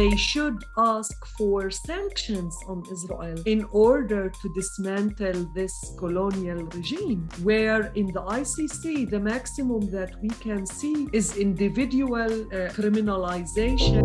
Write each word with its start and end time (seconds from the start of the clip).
they 0.00 0.16
should 0.16 0.64
ask 0.78 1.16
for 1.36 1.70
sanctions 1.70 2.54
on 2.66 2.82
Israel 2.90 3.38
in 3.44 3.60
order 3.88 4.22
to 4.40 4.46
dismantle 4.54 5.40
this 5.54 5.74
colonial 5.98 6.60
regime, 6.76 7.28
where 7.42 7.82
in 8.00 8.06
the 8.16 8.22
ICC, 8.40 9.10
the 9.10 9.20
maximum 9.20 9.82
that 9.90 10.12
we 10.22 10.30
can 10.46 10.64
see 10.64 10.96
is 11.12 11.36
individual 11.36 12.32
uh, 12.32 12.56
criminalization. 12.78 14.00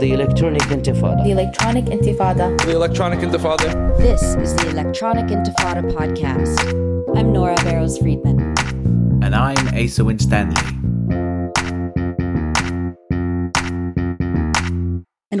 The 0.00 0.10
Electronic 0.18 0.66
Intifada. 0.76 1.22
The 1.22 1.32
Electronic 1.38 1.84
Intifada. 1.84 2.46
The 2.66 2.74
Electronic 2.80 3.20
Intifada. 3.20 3.68
This 3.98 4.22
is 4.44 4.50
the 4.56 4.66
Electronic 4.74 5.26
Intifada 5.26 5.82
podcast. 5.98 6.56
I'm 7.16 7.32
Nora 7.32 7.58
Barrows 7.66 7.98
Friedman. 7.98 8.38
And 9.22 9.32
I'm 9.36 9.62
Asa 9.80 10.02
Winstanley. 10.04 10.89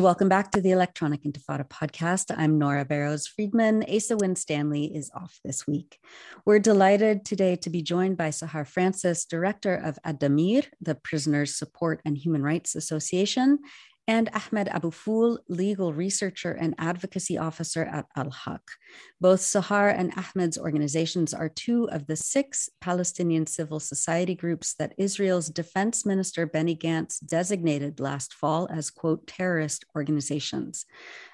And 0.00 0.04
welcome 0.06 0.30
back 0.30 0.50
to 0.52 0.62
the 0.62 0.70
Electronic 0.70 1.24
Intifada 1.24 1.68
podcast. 1.68 2.34
I'm 2.34 2.58
Nora 2.58 2.86
Barrows 2.86 3.26
Friedman. 3.26 3.84
Asa 3.86 4.16
Winstanley 4.16 4.86
is 4.96 5.10
off 5.14 5.38
this 5.44 5.66
week. 5.66 5.98
We're 6.46 6.58
delighted 6.58 7.26
today 7.26 7.56
to 7.56 7.68
be 7.68 7.82
joined 7.82 8.16
by 8.16 8.30
Sahar 8.30 8.66
Francis, 8.66 9.26
director 9.26 9.74
of 9.74 9.98
Addameer, 10.06 10.64
the 10.80 10.94
Prisoners 10.94 11.54
Support 11.54 12.00
and 12.06 12.16
Human 12.16 12.42
Rights 12.42 12.74
Association, 12.74 13.58
and 14.10 14.28
Ahmed 14.34 14.66
Abofoul, 14.66 15.38
legal 15.48 15.94
researcher 15.94 16.50
and 16.50 16.74
advocacy 16.78 17.38
officer 17.38 17.84
at 17.84 18.06
Al 18.16 18.32
Haq. 18.32 18.72
Both 19.20 19.40
Sahar 19.40 19.96
and 19.96 20.12
Ahmed's 20.16 20.58
organizations 20.58 21.32
are 21.32 21.48
two 21.48 21.88
of 21.90 22.08
the 22.08 22.16
six 22.16 22.68
Palestinian 22.80 23.46
civil 23.46 23.78
society 23.78 24.34
groups 24.34 24.74
that 24.74 24.94
Israel's 24.98 25.48
defense 25.48 26.04
minister 26.04 26.44
Benny 26.44 26.74
Gantz 26.74 27.24
designated 27.24 28.00
last 28.00 28.34
fall 28.34 28.66
as, 28.68 28.90
quote, 28.90 29.28
terrorist 29.28 29.84
organizations. 29.94 30.86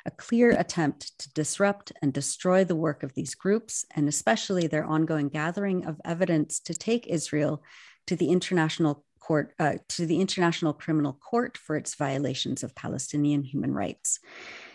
A 0.04 0.10
clear 0.10 0.50
attempt 0.50 1.18
to 1.20 1.32
disrupt 1.32 1.92
and 2.02 2.12
destroy 2.12 2.62
the 2.62 2.76
work 2.76 3.02
of 3.02 3.14
these 3.14 3.34
groups, 3.34 3.86
and 3.94 4.06
especially 4.06 4.66
their 4.66 4.84
ongoing 4.84 5.30
gathering 5.30 5.86
of 5.86 5.98
evidence 6.04 6.60
to 6.60 6.74
take 6.74 7.06
Israel 7.06 7.62
to 8.06 8.16
the 8.16 8.28
international 8.28 9.05
court 9.26 9.52
uh, 9.58 9.74
to 9.88 10.06
the 10.06 10.20
International 10.20 10.72
Criminal 10.72 11.14
Court 11.14 11.58
for 11.58 11.76
its 11.76 11.96
violations 11.96 12.62
of 12.62 12.74
Palestinian 12.74 13.42
human 13.42 13.72
rights. 13.72 14.20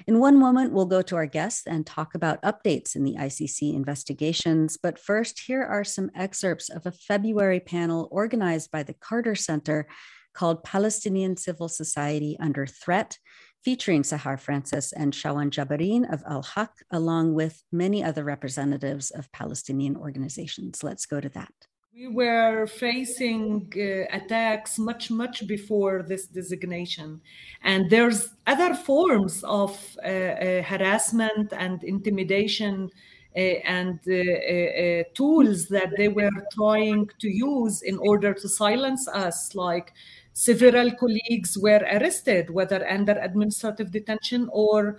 In 0.07 0.19
one 0.19 0.37
moment, 0.37 0.73
we'll 0.73 0.85
go 0.85 1.01
to 1.03 1.15
our 1.15 1.25
guests 1.25 1.65
and 1.65 1.85
talk 1.85 2.15
about 2.15 2.41
updates 2.41 2.95
in 2.95 3.03
the 3.03 3.15
ICC 3.15 3.73
investigations. 3.73 4.77
But 4.81 4.99
first, 4.99 5.39
here 5.39 5.63
are 5.63 5.83
some 5.83 6.11
excerpts 6.15 6.69
of 6.69 6.85
a 6.85 6.91
February 6.91 7.59
panel 7.61 8.09
organized 8.11 8.71
by 8.71 8.83
the 8.83 8.93
Carter 8.93 9.35
Center 9.35 9.87
called 10.33 10.63
Palestinian 10.63 11.37
Civil 11.37 11.69
Society 11.69 12.37
Under 12.39 12.65
Threat, 12.65 13.17
featuring 13.63 14.01
Sahar 14.01 14.39
Francis 14.39 14.91
and 14.91 15.13
Shawan 15.13 15.49
Jabarin 15.49 16.11
of 16.11 16.23
Al 16.27 16.43
Haq, 16.43 16.71
along 16.91 17.35
with 17.35 17.63
many 17.71 18.03
other 18.03 18.23
representatives 18.23 19.11
of 19.11 19.31
Palestinian 19.31 19.95
organizations. 19.95 20.83
Let's 20.83 21.05
go 21.05 21.21
to 21.21 21.29
that. 21.29 21.53
We 21.93 22.07
were 22.07 22.67
facing 22.67 23.71
uh, 23.75 24.15
attacks 24.15 24.79
much, 24.79 25.11
much 25.11 25.45
before 25.45 26.03
this 26.03 26.25
designation. 26.25 27.19
And 27.63 27.89
there's 27.89 28.29
other 28.47 28.73
forms 28.73 29.43
of 29.43 29.97
uh, 30.01 30.07
uh, 30.07 30.63
harassment 30.63 31.51
and 31.51 31.83
intimidation 31.83 32.89
uh, 33.35 33.39
and 33.39 33.99
uh, 34.07 34.13
uh, 34.13 35.03
tools 35.13 35.67
that 35.67 35.89
they 35.97 36.07
were 36.07 36.31
trying 36.53 37.09
to 37.19 37.27
use 37.29 37.81
in 37.81 37.97
order 37.97 38.33
to 38.33 38.47
silence 38.47 39.07
us, 39.09 39.53
like 39.53 39.91
several 40.33 40.91
colleagues 40.91 41.57
were 41.57 41.85
arrested, 41.91 42.49
whether 42.49 42.87
under 42.87 43.13
administrative 43.13 43.91
detention 43.91 44.49
or 44.51 44.97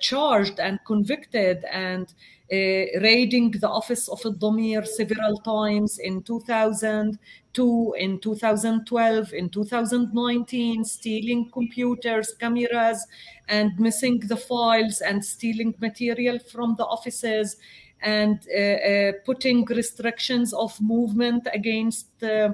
charged 0.00 0.60
and 0.60 0.78
convicted. 0.86 1.64
And 1.70 2.12
uh, 2.52 2.98
raiding 3.00 3.52
the 3.52 3.68
office 3.68 4.08
of 4.08 4.20
Addameer 4.22 4.84
several 4.84 5.38
times 5.38 6.00
in 6.00 6.20
2002, 6.24 7.94
in 7.96 8.18
2012, 8.18 9.32
in 9.32 9.48
2019, 9.50 10.84
stealing 10.84 11.48
computers, 11.52 12.34
cameras, 12.40 13.06
and 13.48 13.70
missing 13.78 14.18
the 14.18 14.36
files 14.36 15.00
and 15.00 15.24
stealing 15.24 15.72
material 15.78 16.40
from 16.40 16.74
the 16.76 16.84
offices 16.84 17.56
and 18.02 18.40
uh, 18.52 18.60
uh, 18.60 19.12
putting 19.24 19.64
restrictions 19.66 20.52
of 20.52 20.76
movement 20.80 21.46
against 21.54 22.20
uh, 22.24 22.48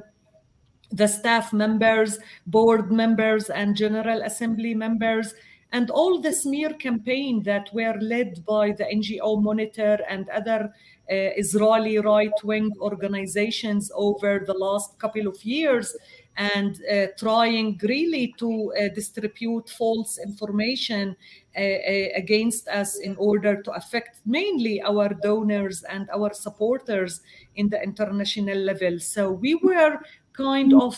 the 0.92 1.06
staff 1.06 1.52
members, 1.52 2.19
board 2.47 2.92
members, 2.92 3.50
and 3.50 3.76
General 3.76 4.22
Assembly 4.22 4.74
members 4.74 5.34
and 5.72 5.91
all 5.91 6.20
the 6.20 6.32
smear 6.32 6.72
campaign 6.74 7.42
that 7.42 7.69
were 7.72 7.97
led 8.00 8.44
by 8.47 8.72
the 8.72 8.84
NGO 8.84 9.42
Monitor 9.42 9.98
and 10.08 10.28
other 10.28 10.72
uh, 11.10 11.30
Israeli 11.36 11.98
right-wing 11.98 12.72
organizations 12.80 13.91
over 13.94 14.44
the 14.47 14.54
last 14.54 14.98
couple 14.98 15.26
of 15.26 15.42
years 15.44 15.94
and 16.36 16.80
uh, 16.92 17.06
trying 17.18 17.78
really 17.82 18.34
to 18.38 18.72
uh, 18.72 18.88
distribute 18.94 19.68
false 19.68 20.18
information 20.18 21.16
uh, 21.56 21.60
uh, 21.60 22.08
against 22.14 22.68
us 22.68 22.98
in 22.98 23.16
order 23.16 23.62
to 23.62 23.70
affect 23.72 24.20
mainly 24.26 24.82
our 24.82 25.08
donors 25.22 25.82
and 25.84 26.08
our 26.10 26.32
supporters 26.34 27.22
in 27.54 27.68
the 27.68 27.82
international 27.82 28.58
level. 28.58 28.98
So 28.98 29.30
we 29.30 29.54
were 29.54 29.98
kind 30.36 30.72
of 30.74 30.97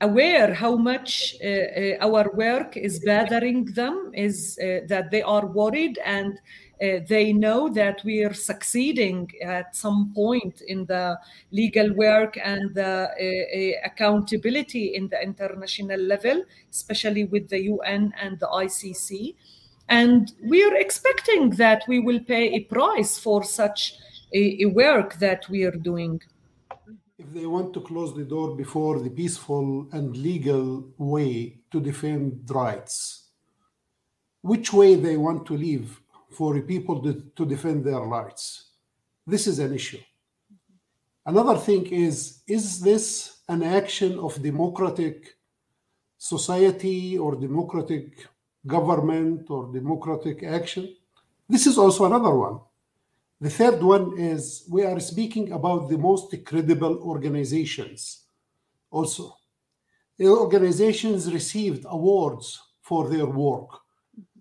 aware 0.00 0.52
how 0.52 0.76
much 0.76 1.36
uh, 1.42 1.48
uh, 1.48 1.96
our 2.00 2.30
work 2.34 2.76
is 2.76 3.00
bothering 3.00 3.64
them 3.72 4.10
is 4.12 4.58
uh, 4.62 4.80
that 4.88 5.10
they 5.10 5.22
are 5.22 5.46
worried 5.46 5.98
and 6.04 6.38
uh, 6.82 7.00
they 7.08 7.32
know 7.32 7.70
that 7.70 8.02
we 8.04 8.22
are 8.22 8.34
succeeding 8.34 9.30
at 9.42 9.74
some 9.74 10.12
point 10.14 10.60
in 10.66 10.84
the 10.84 11.18
legal 11.50 11.90
work 11.94 12.36
and 12.44 12.74
the 12.74 13.08
uh, 13.08 13.80
uh, 13.80 13.86
accountability 13.86 14.94
in 14.94 15.08
the 15.08 15.22
international 15.22 15.98
level, 15.98 16.42
especially 16.70 17.24
with 17.24 17.48
the 17.48 17.62
UN 17.62 18.12
and 18.20 18.38
the 18.38 18.46
ICC. 18.48 19.34
And 19.88 20.30
we 20.42 20.62
are 20.64 20.74
expecting 20.74 21.50
that 21.50 21.84
we 21.88 22.00
will 22.00 22.20
pay 22.20 22.52
a 22.52 22.60
price 22.64 23.18
for 23.18 23.42
such 23.42 23.94
a, 24.34 24.64
a 24.64 24.66
work 24.66 25.14
that 25.14 25.48
we 25.48 25.64
are 25.64 25.70
doing 25.70 26.20
if 27.18 27.32
they 27.32 27.46
want 27.46 27.72
to 27.72 27.80
close 27.80 28.14
the 28.14 28.24
door 28.24 28.54
before 28.54 28.98
the 28.98 29.10
peaceful 29.10 29.88
and 29.92 30.16
legal 30.16 30.86
way 30.98 31.58
to 31.70 31.80
defend 31.80 32.48
rights, 32.50 33.28
which 34.42 34.72
way 34.72 34.96
they 34.96 35.16
want 35.16 35.46
to 35.46 35.56
leave 35.56 36.00
for 36.30 36.60
people 36.60 37.02
to, 37.02 37.22
to 37.34 37.46
defend 37.46 37.84
their 37.84 38.00
rights. 38.00 38.72
This 39.26 39.46
is 39.46 39.58
an 39.58 39.74
issue. 39.74 40.00
Another 41.24 41.56
thing 41.56 41.86
is 41.86 42.42
is 42.46 42.80
this 42.80 43.38
an 43.48 43.62
action 43.62 44.18
of 44.18 44.40
democratic 44.42 45.36
society 46.18 47.18
or 47.18 47.34
democratic 47.34 48.26
government 48.66 49.50
or 49.50 49.72
democratic 49.72 50.42
action? 50.44 50.94
This 51.48 51.66
is 51.66 51.78
also 51.78 52.04
another 52.04 52.34
one. 52.34 52.60
The 53.38 53.50
third 53.50 53.82
one 53.82 54.18
is 54.18 54.64
we 54.70 54.82
are 54.84 54.98
speaking 54.98 55.52
about 55.52 55.90
the 55.90 55.98
most 55.98 56.34
credible 56.46 56.98
organizations. 57.02 58.24
Also, 58.90 59.36
the 60.16 60.26
organizations 60.26 61.30
received 61.30 61.84
awards 61.86 62.58
for 62.80 63.10
their 63.10 63.26
work. 63.26 63.68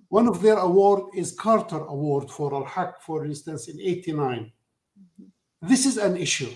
One 0.07 0.29
of 0.29 0.41
their 0.41 0.57
award 0.59 1.13
is 1.13 1.37
Carter 1.37 1.83
Award 1.83 2.31
for 2.31 2.55
Al 2.55 2.63
Haq, 2.63 3.01
for 3.01 3.25
instance, 3.25 3.67
in 3.67 3.81
89. 3.81 4.49
This 5.61 5.85
is 5.85 5.97
an 5.97 6.15
issue. 6.15 6.55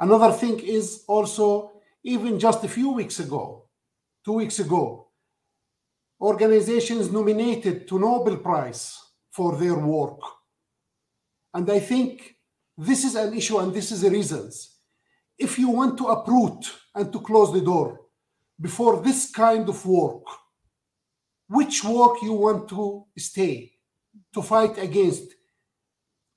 Another 0.00 0.32
thing 0.32 0.58
is 0.58 1.04
also, 1.06 1.70
even 2.02 2.40
just 2.40 2.64
a 2.64 2.68
few 2.68 2.90
weeks 2.90 3.20
ago, 3.20 3.68
two 4.24 4.32
weeks 4.32 4.58
ago, 4.58 5.06
organizations 6.20 7.12
nominated 7.12 7.86
to 7.86 8.00
Nobel 8.00 8.38
Prize 8.38 8.98
for 9.30 9.56
their 9.56 9.78
work 9.78 10.18
and 11.54 11.70
I 11.70 11.80
think 11.80 12.36
this 12.76 13.04
is 13.04 13.14
an 13.14 13.34
issue 13.34 13.58
and 13.58 13.72
this 13.72 13.92
is 13.92 14.00
the 14.00 14.10
reasons. 14.10 14.76
If 15.38 15.58
you 15.58 15.68
want 15.68 15.98
to 15.98 16.06
uproot 16.06 16.70
and 16.94 17.12
to 17.12 17.20
close 17.20 17.52
the 17.52 17.60
door 17.60 18.00
before 18.60 19.02
this 19.02 19.30
kind 19.30 19.68
of 19.68 19.84
work, 19.84 20.24
which 21.48 21.84
work 21.84 22.22
you 22.22 22.32
want 22.32 22.68
to 22.70 23.04
stay 23.18 23.72
to 24.34 24.42
fight 24.42 24.78
against 24.78 25.34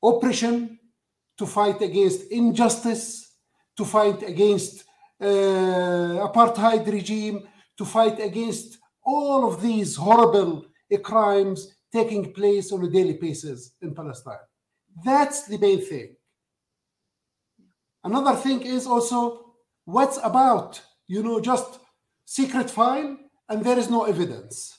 oppression, 0.04 0.80
to 1.38 1.46
fight 1.46 1.82
against 1.82 2.32
injustice, 2.32 3.36
to 3.78 3.86
fight 3.86 4.24
against 4.24 4.84
uh, 5.22 6.28
apartheid 6.28 6.86
regime, 6.92 7.48
to 7.78 7.86
fight 7.86 8.20
against 8.20 8.78
all 9.04 9.48
of 9.48 9.62
these 9.62 9.96
horrible 9.96 10.66
crimes 11.04 11.76
taking 11.92 12.34
place 12.34 12.72
on 12.72 12.84
a 12.84 12.90
daily 12.90 13.14
basis 13.14 13.74
in 13.82 13.94
Palestine. 13.94 14.46
That's 15.04 15.48
the 15.48 15.58
main 15.58 15.82
thing. 15.82 16.16
Another 18.04 18.36
thing 18.36 18.62
is 18.62 18.86
also 18.86 19.56
what's 19.86 20.20
about, 20.24 20.82
you 21.08 21.24
know, 21.24 21.40
just 21.40 21.80
secret 22.24 22.70
file 22.70 23.18
and 23.50 23.64
there 23.64 23.78
is 23.78 23.90
no 23.90 24.04
evidence. 24.04 24.78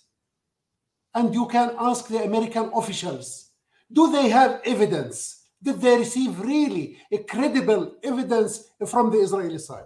And 1.15 1.35
you 1.35 1.47
can 1.47 1.75
ask 1.79 2.09
the 2.09 2.23
American 2.23 2.71
officials 2.75 3.47
do 3.93 4.11
they 4.11 4.29
have 4.31 4.61
evidence? 4.65 5.45
Did 5.63 5.81
they 5.81 5.97
receive 5.99 6.41
really 6.41 6.99
a 7.13 7.19
credible 7.19 7.95
evidence 8.03 8.71
from 8.87 9.11
the 9.11 9.19
Israeli 9.19 9.59
side? 9.59 9.85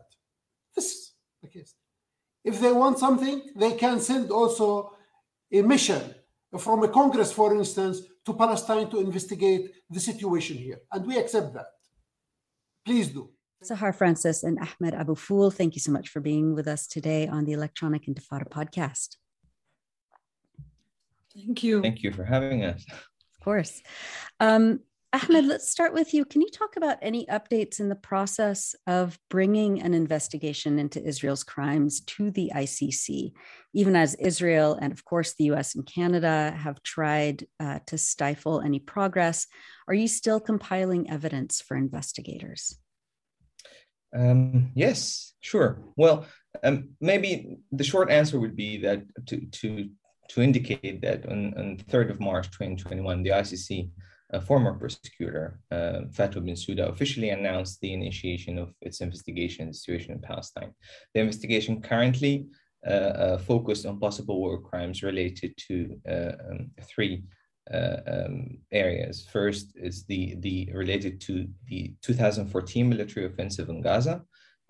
This 0.75 0.87
is 0.87 1.13
the 1.43 1.49
case. 1.49 1.75
If 2.45 2.61
they 2.61 2.73
want 2.73 2.99
something, 2.99 3.43
they 3.55 3.73
can 3.73 4.01
send 4.01 4.31
also 4.31 4.97
a 5.53 5.63
mission 5.63 6.15
from 6.59 6.83
a 6.83 6.89
Congress, 6.89 7.33
for 7.33 7.55
instance, 7.55 8.01
to 8.27 8.35
Palestine 8.35 8.91
to 8.91 9.01
investigate 9.01 9.73
the 9.89 10.01
situation 10.01 10.57
here. 10.57 10.79
And 10.93 11.07
we 11.07 11.19
accept 11.19 11.55
that. 11.55 11.67
Please 12.85 13.09
do. 13.09 13.31
Sahar 13.63 13.95
Francis 13.95 14.43
and 14.43 14.59
Ahmed 14.59 14.95
Abofoul, 14.95 15.53
thank 15.53 15.75
you 15.75 15.81
so 15.81 15.93
much 15.93 16.09
for 16.09 16.21
being 16.21 16.55
with 16.55 16.67
us 16.67 16.87
today 16.87 17.29
on 17.29 17.45
the 17.45 17.53
Electronic 17.53 18.07
Intifada 18.07 18.49
podcast. 18.49 19.17
Thank 21.35 21.63
you. 21.63 21.83
Thank 21.83 22.03
you 22.03 22.13
for 22.13 22.25
having 22.25 22.65
us. 22.65 22.85
Of 22.89 23.45
course. 23.45 23.83
Um, 24.41 24.81
Ahmed, 25.13 25.47
let's 25.47 25.69
start 25.69 25.93
with 25.93 26.15
you. 26.15 26.25
Can 26.25 26.41
you 26.41 26.49
talk 26.51 26.77
about 26.77 26.99
any 27.03 27.27
updates 27.27 27.81
in 27.81 27.89
the 27.89 27.97
process 27.97 28.77
of 28.87 29.19
bringing 29.29 29.83
an 29.83 29.93
investigation 29.93 30.79
into 30.79 31.05
Israel's 31.05 31.43
crimes 31.43 32.01
to 32.03 32.31
the 32.31 32.53
ICC, 32.55 33.33
even 33.75 33.97
as 33.97 34.15
Israel 34.15 34.79
and, 34.81 34.93
of 34.93 35.05
course, 35.05 35.35
the 35.35 35.51
US 35.53 35.75
and 35.75 35.85
Canada 35.85 36.55
have 36.57 36.81
tried 36.85 37.49
uh, 37.59 37.81
to 37.87 37.99
stifle 37.99 38.61
any 38.61 38.79
progress? 38.79 39.49
Are 39.89 39.95
you 39.95 40.07
still 40.07 40.39
compiling 40.39 41.11
evidence 41.11 41.61
for 41.61 41.77
investigators? 41.77 42.79
Um, 44.17 44.71
yes, 44.77 45.35
sure. 45.41 45.83
Well, 45.97 46.27
um, 46.63 46.91
maybe 47.01 47.57
the 47.73 47.85
short 47.85 48.13
answer 48.13 48.39
would 48.39 48.55
be 48.55 48.79
that 48.83 49.03
to, 49.27 49.41
to, 49.41 49.89
to 50.29 50.41
indicate 50.41 51.03
that 51.03 51.27
on, 51.27 51.53
on 51.59 51.79
3rd 51.79 52.11
of 52.11 52.21
March 52.21 52.49
2021, 52.53 53.25
the 53.25 53.31
ICC 53.31 53.91
a 54.33 54.41
former 54.41 54.75
prosecutor, 54.75 55.61
uh, 55.71 56.01
Fatou 56.17 56.43
Bensouda, 56.43 56.89
officially 56.89 57.31
announced 57.31 57.81
the 57.81 57.93
initiation 57.93 58.59
of 58.59 58.73
its 58.81 59.01
investigation 59.01 59.63
into 59.63 59.73
the 59.73 59.79
situation 59.79 60.13
in 60.13 60.21
Palestine. 60.21 60.73
The 61.15 61.21
investigation 61.21 61.83
currently 61.83 62.47
uh, 62.87 62.91
uh, 62.91 63.39
focused 63.39 63.87
on 63.87 64.01
possible 64.01 64.41
war 64.41 64.61
crimes 64.61 65.03
related 65.03 65.55
to 65.69 66.01
uh, 66.09 66.33
um, 66.49 66.71
three 66.83 67.25
uh, 67.73 67.97
um, 68.07 68.59
areas. 68.73 69.27
First 69.31 69.73
is 69.77 70.05
the, 70.05 70.37
the 70.41 70.71
related 70.73 71.21
to 71.23 71.47
the 71.69 71.95
2014 72.03 72.89
military 72.89 73.27
offensive 73.27 73.69
in 73.69 73.83
Gaza. 73.83 74.23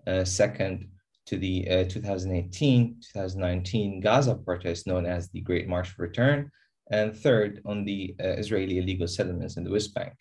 Uh, 0.05 0.25
second, 0.25 0.89
to 1.27 1.37
the 1.37 1.67
2018-2019 1.69 4.01
Gaza 4.01 4.33
protest 4.35 4.87
known 4.87 5.05
as 5.05 5.29
the 5.29 5.41
Great 5.41 5.67
March 5.67 5.89
for 5.89 6.01
Return, 6.01 6.49
and 6.91 7.17
third 7.17 7.61
on 7.65 7.85
the 7.85 8.15
uh, 8.19 8.27
Israeli 8.27 8.77
illegal 8.77 9.07
settlements 9.07 9.57
in 9.57 9.63
the 9.63 9.71
West 9.71 9.93
Bank. 9.93 10.13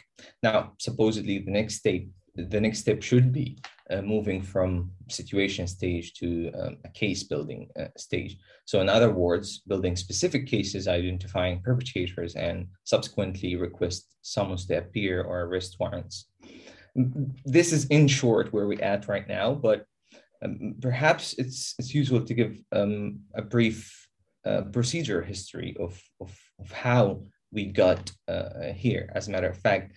Now, 0.42 0.72
supposedly 0.78 1.38
the 1.38 1.50
next 1.50 1.76
state, 1.76 2.08
the 2.36 2.60
next 2.60 2.78
step 2.78 3.02
should 3.02 3.32
be 3.32 3.58
uh, 3.90 4.02
moving 4.02 4.40
from 4.40 4.92
situation 5.08 5.66
stage 5.66 6.14
to 6.14 6.52
um, 6.52 6.76
a 6.84 6.88
case 6.90 7.24
building 7.24 7.68
uh, 7.78 7.86
stage. 7.96 8.38
So 8.64 8.80
in 8.80 8.88
other 8.88 9.10
words, 9.10 9.62
building 9.66 9.96
specific 9.96 10.46
cases, 10.46 10.86
identifying 10.86 11.60
perpetrators, 11.60 12.36
and 12.36 12.68
subsequently 12.84 13.56
request 13.56 14.06
summons 14.22 14.66
to 14.66 14.78
appear 14.78 15.22
or 15.22 15.42
arrest 15.42 15.76
warrants. 15.80 16.26
This 17.44 17.72
is 17.72 17.86
in 17.86 18.06
short 18.06 18.52
where 18.52 18.68
we're 18.68 18.82
at 18.82 19.08
right 19.08 19.28
now, 19.28 19.54
but 19.54 19.86
um, 20.44 20.74
perhaps 20.80 21.34
it's, 21.34 21.74
it's 21.78 21.94
useful 21.94 22.24
to 22.24 22.34
give 22.34 22.62
um, 22.72 23.20
a 23.34 23.42
brief 23.42 24.08
uh, 24.46 24.62
procedure 24.72 25.22
history 25.22 25.76
of, 25.78 26.00
of, 26.20 26.34
of, 26.60 26.72
how 26.72 27.22
we 27.52 27.66
got 27.66 28.10
uh, 28.28 28.72
here. 28.74 29.10
As 29.14 29.28
a 29.28 29.30
matter 29.30 29.48
of 29.48 29.58
fact, 29.58 29.92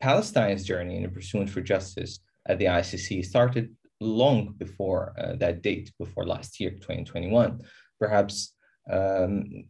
Palestine's 0.00 0.64
journey 0.64 0.96
in 0.96 1.02
the 1.02 1.08
pursuit 1.08 1.48
for 1.48 1.60
justice 1.60 2.20
at 2.46 2.58
the 2.58 2.66
ICC 2.66 3.24
started 3.24 3.74
long 4.00 4.54
before 4.58 5.14
uh, 5.18 5.34
that 5.36 5.62
date, 5.62 5.92
before 5.98 6.26
last 6.26 6.60
year, 6.60 6.70
2021. 6.70 7.60
Perhaps 7.98 8.54
um, 8.90 9.64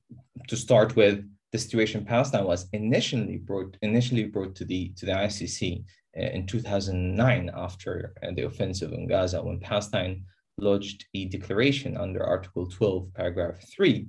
to 0.48 0.56
start 0.56 0.96
with, 0.96 1.25
the 1.52 1.58
situation 1.58 2.00
in 2.00 2.06
Palestine 2.06 2.44
was 2.44 2.66
initially 2.72 3.37
brought 3.37 3.76
initially 3.80 4.25
brought 4.25 4.56
to 4.56 4.64
the 4.64 4.92
to 4.96 5.06
the 5.06 5.12
ICC 5.12 5.84
uh, 6.19 6.20
in 6.20 6.48
2009 6.48 7.50
after 7.54 8.12
uh, 8.25 8.32
the 8.34 8.42
offensive 8.42 8.92
in 8.92 9.06
Gaza, 9.06 9.40
when 9.40 9.60
Palestine 9.60 10.25
lodged 10.58 11.04
a 11.14 11.26
declaration 11.26 11.96
under 11.96 12.25
Article 12.25 12.66
12, 12.66 13.14
paragraph 13.14 13.56
3, 13.76 14.06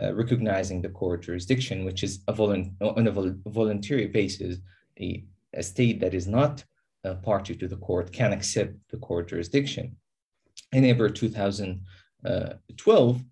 uh, 0.00 0.14
recognizing 0.14 0.80
the 0.82 0.88
court 0.88 1.22
jurisdiction, 1.22 1.84
which 1.84 2.02
is 2.02 2.22
a 2.28 2.32
on 2.32 3.06
a 3.06 3.10
vol- 3.10 3.36
voluntary 3.46 4.06
basis, 4.06 4.58
a, 5.00 5.24
a, 5.54 5.62
state 5.62 6.00
that 6.00 6.14
is 6.14 6.26
not 6.26 6.64
a 7.04 7.14
party 7.14 7.54
to 7.54 7.68
the 7.68 7.76
court 7.76 8.12
can 8.12 8.32
accept 8.32 8.72
the 8.90 8.96
court 8.96 9.28
jurisdiction. 9.28 9.96
In 10.72 10.84
April 10.84 11.12
2012, 11.12 13.24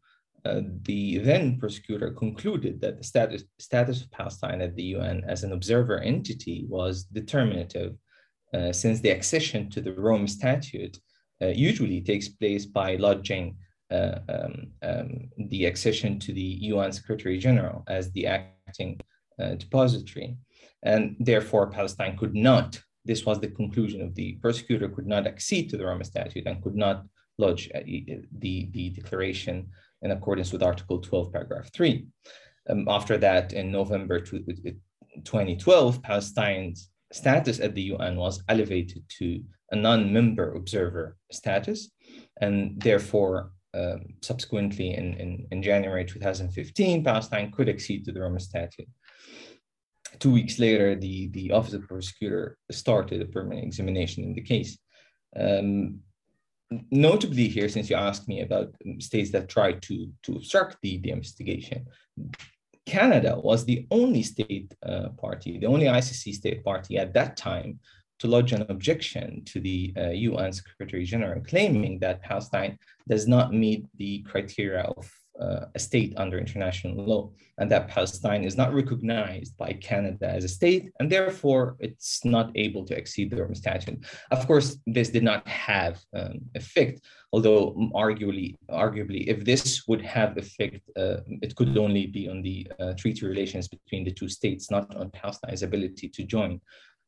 uh, 0.44 0.60
the 0.82 1.18
then 1.18 1.58
prosecutor 1.58 2.10
concluded 2.10 2.80
that 2.80 2.98
the 2.98 3.04
status, 3.04 3.44
status 3.58 4.02
of 4.02 4.10
Palestine 4.10 4.60
at 4.60 4.76
the 4.76 4.82
UN 4.96 5.24
as 5.26 5.42
an 5.42 5.52
observer 5.52 6.00
entity 6.00 6.66
was 6.68 7.04
determinative, 7.04 7.94
uh, 8.52 8.72
since 8.72 9.00
the 9.00 9.10
accession 9.10 9.70
to 9.70 9.80
the 9.80 9.92
Rome 9.92 10.28
Statute 10.28 10.98
uh, 11.42 11.46
usually 11.46 12.00
takes 12.00 12.28
place 12.28 12.66
by 12.66 12.96
lodging 12.96 13.56
um, 13.90 14.68
um, 14.82 15.30
the 15.48 15.66
accession 15.66 16.18
to 16.20 16.32
the 16.32 16.58
UN 16.72 16.92
Secretary 16.92 17.38
General 17.38 17.84
as 17.88 18.10
the 18.12 18.26
acting 18.26 19.00
uh, 19.40 19.54
depository. 19.54 20.36
And 20.82 21.16
therefore, 21.20 21.70
Palestine 21.70 22.16
could 22.16 22.34
not, 22.34 22.80
this 23.04 23.24
was 23.26 23.40
the 23.40 23.48
conclusion 23.48 24.00
of 24.02 24.14
the 24.14 24.34
prosecutor, 24.34 24.88
could 24.88 25.06
not 25.06 25.26
accede 25.26 25.70
to 25.70 25.76
the 25.76 25.86
Rome 25.86 26.04
Statute 26.04 26.46
and 26.46 26.62
could 26.62 26.76
not 26.76 27.04
lodge 27.38 27.68
the, 27.74 28.66
the 28.70 28.90
declaration 28.90 29.68
in 30.02 30.10
accordance 30.10 30.52
with 30.52 30.62
Article 30.62 31.00
12, 31.00 31.32
paragraph 31.32 31.70
3. 31.72 32.06
Um, 32.70 32.86
after 32.88 33.18
that, 33.18 33.52
in 33.52 33.72
November 33.72 34.20
2012, 34.20 36.02
Palestine's 36.02 36.90
status 37.12 37.60
at 37.60 37.74
the 37.74 37.82
UN 37.82 38.16
was 38.16 38.42
elevated 38.48 39.02
to 39.18 39.42
a 39.70 39.76
non-member 39.76 40.54
observer 40.54 41.16
status, 41.30 41.90
and 42.40 42.80
therefore, 42.80 43.52
um, 43.74 44.14
subsequently 44.22 44.94
in, 44.94 45.14
in, 45.14 45.46
in, 45.50 45.62
January 45.62 46.04
2015, 46.04 47.02
Palestine 47.02 47.50
could 47.50 47.68
accede 47.68 48.04
to 48.04 48.12
the 48.12 48.20
Rome 48.20 48.38
Statute. 48.38 48.88
Two 50.20 50.30
weeks 50.30 50.58
later, 50.58 50.94
the, 50.94 51.28
the 51.28 51.50
Office 51.50 51.74
of 51.74 51.82
the 51.82 51.88
Prosecutor 51.88 52.56
started 52.70 53.20
a 53.20 53.26
permanent 53.26 53.66
examination 53.66 54.22
in 54.24 54.34
the 54.34 54.42
case. 54.42 54.78
Um, 55.36 56.00
notably 56.90 57.48
here, 57.48 57.68
since 57.68 57.90
you 57.90 57.96
asked 57.96 58.28
me 58.28 58.42
about 58.42 58.74
states 59.00 59.32
that 59.32 59.48
tried 59.48 59.82
to, 59.82 60.08
to 60.22 60.36
obstruct 60.36 60.76
the, 60.82 60.98
the 60.98 61.10
investigation, 61.10 61.86
Canada 62.86 63.38
was 63.38 63.64
the 63.64 63.86
only 63.90 64.22
state 64.22 64.72
uh, 64.86 65.08
party, 65.20 65.58
the 65.58 65.66
only 65.66 65.86
ICC 65.86 66.34
state 66.34 66.62
party 66.62 66.98
at 66.98 67.14
that 67.14 67.36
time 67.36 67.80
to 68.18 68.28
lodge 68.28 68.52
an 68.52 68.66
objection 68.68 69.44
to 69.46 69.60
the 69.60 69.92
uh, 69.96 70.10
UN 70.10 70.52
Secretary 70.52 71.04
General, 71.04 71.42
claiming 71.42 71.98
that 72.00 72.22
Palestine 72.22 72.78
does 73.08 73.26
not 73.26 73.52
meet 73.52 73.86
the 73.98 74.22
criteria 74.22 74.82
of 74.82 75.10
uh, 75.40 75.66
a 75.74 75.78
state 75.78 76.14
under 76.16 76.38
international 76.38 76.94
law, 77.04 77.30
and 77.58 77.70
that 77.70 77.88
Palestine 77.88 78.44
is 78.44 78.56
not 78.56 78.72
recognized 78.72 79.56
by 79.56 79.72
Canada 79.72 80.28
as 80.28 80.44
a 80.44 80.48
state, 80.48 80.92
and 81.00 81.10
therefore 81.10 81.76
it's 81.80 82.24
not 82.24 82.50
able 82.54 82.84
to 82.84 82.96
exceed 82.96 83.30
the 83.30 83.42
Rome 83.42 83.54
Statute. 83.54 83.98
Of 84.30 84.46
course, 84.46 84.78
this 84.86 85.10
did 85.10 85.24
not 85.24 85.46
have 85.48 86.00
um, 86.14 86.40
effect, 86.54 87.00
although 87.32 87.74
arguably, 87.94 88.56
arguably, 88.70 89.26
if 89.26 89.44
this 89.44 89.86
would 89.88 90.02
have 90.02 90.36
effect, 90.36 90.80
uh, 90.96 91.16
it 91.42 91.56
could 91.56 91.76
only 91.76 92.06
be 92.06 92.28
on 92.28 92.42
the 92.42 92.68
uh, 92.78 92.92
treaty 92.96 93.26
relations 93.26 93.66
between 93.66 94.04
the 94.04 94.12
two 94.12 94.28
states, 94.28 94.70
not 94.70 94.94
on 94.94 95.10
Palestine's 95.10 95.64
ability 95.64 96.08
to 96.10 96.22
join 96.22 96.60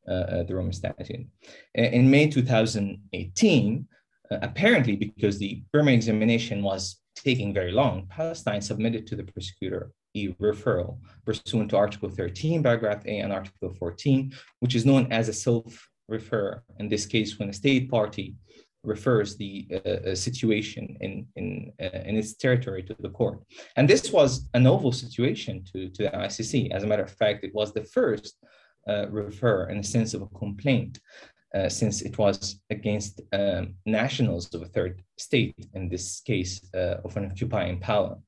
the 0.07 0.55
Rome 0.55 0.73
Statute. 0.73 1.27
In 1.75 2.11
May 2.11 2.29
2018, 2.29 3.89
uh, 4.31 4.39
apparently 4.43 4.97
because 4.97 5.39
the 5.39 5.63
Burma 5.73 5.93
examination 5.93 6.63
was 6.63 7.01
taking 7.15 7.55
very 7.55 7.73
long, 7.73 8.07
Palestine 8.09 8.61
submitted 8.61 9.07
to 9.07 9.17
the 9.17 9.25
prosecutor 9.25 9.93
a 10.17 10.29
referral 10.35 10.99
pursuant 11.25 11.71
to 11.71 11.77
Article 11.77 12.09
13, 12.09 12.63
paragraph 12.63 13.05
A, 13.07 13.19
and 13.19 13.33
Article 13.33 13.75
14, 13.79 14.33
which 14.61 14.75
is 14.75 14.87
known 14.87 15.13
as 15.13 15.29
a 15.29 15.33
self-refer. 15.33 16.63
In 16.79 16.89
this 16.89 17.07
case, 17.07 17.39
when 17.39 17.51
a 17.51 17.53
state 17.53 17.91
party 17.91 18.35
refers 18.83 19.37
the 19.37 19.67
uh, 19.85 20.15
situation 20.15 20.97
in, 21.01 21.27
in, 21.37 21.73
uh, 21.83 21.99
in 22.05 22.17
its 22.17 22.35
territory 22.35 22.83
to 22.85 22.97
the 23.01 23.11
court. 23.11 23.41
And 23.75 23.89
this 23.89 24.13
was 24.13 24.49
a 24.55 24.61
novel 24.61 24.93
situation 24.93 25.65
to, 25.73 25.89
to 25.91 26.05
the 26.05 26.11
ICC. 26.11 26.71
As 26.71 26.85
a 26.85 26.87
matter 26.87 27.03
of 27.03 27.11
fact, 27.11 27.43
it 27.45 27.53
was 27.53 27.73
the 27.73 27.83
first 27.83 28.37
uh, 28.45 28.49
refer 29.11 29.69
in 29.69 29.79
the 29.79 29.87
sense 29.87 30.15
of 30.15 30.23
a 30.23 30.39
complaint, 30.39 31.01
uh, 31.55 31.69
since 31.69 32.03
it 32.03 32.19
was 32.19 32.61
against 32.71 33.21
um, 33.33 33.75
nationals 33.87 34.53
of 34.55 34.63
a 34.63 34.67
third 34.67 35.03
state, 35.17 35.55
in 35.75 35.89
this 35.89 36.21
case 36.21 36.61
uh, 36.75 36.97
of 37.05 37.17
an 37.17 37.31
occupying 37.31 37.81
power. 37.81 38.19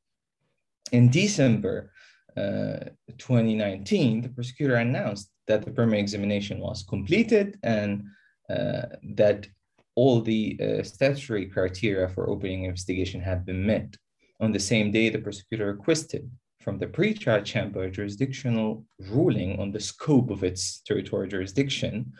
In 0.93 1.11
December 1.11 1.91
uh, 2.37 2.79
2019, 3.19 4.23
the 4.23 4.29
prosecutor 4.31 4.77
announced 4.77 5.31
that 5.47 5.65
the 5.65 5.71
permit 5.71 6.00
examination 6.00 6.59
was 6.61 6.85
completed 6.88 7.59
and 7.62 8.05
uh, 8.49 8.83
that 9.03 9.47
all 9.95 10.21
the 10.21 10.59
uh, 10.62 10.83
statutory 10.83 11.47
criteria 11.47 12.09
for 12.09 12.31
opening 12.31 12.65
investigation 12.65 13.21
had 13.21 13.45
been 13.45 13.67
met. 13.67 13.97
On 14.41 14.53
the 14.53 14.61
same 14.61 14.93
day, 14.93 15.09
the 15.11 15.19
prosecutor 15.19 15.67
requested 15.67 16.31
from 16.61 16.79
the 16.79 16.87
pre-trial 16.87 17.43
chamber 17.43 17.88
jurisdictional 17.88 18.85
ruling 19.11 19.59
on 19.59 19.71
the 19.71 19.81
scope 19.81 20.31
of 20.31 20.43
its 20.43 20.81
territorial 20.81 21.31
jurisdiction. 21.31 22.12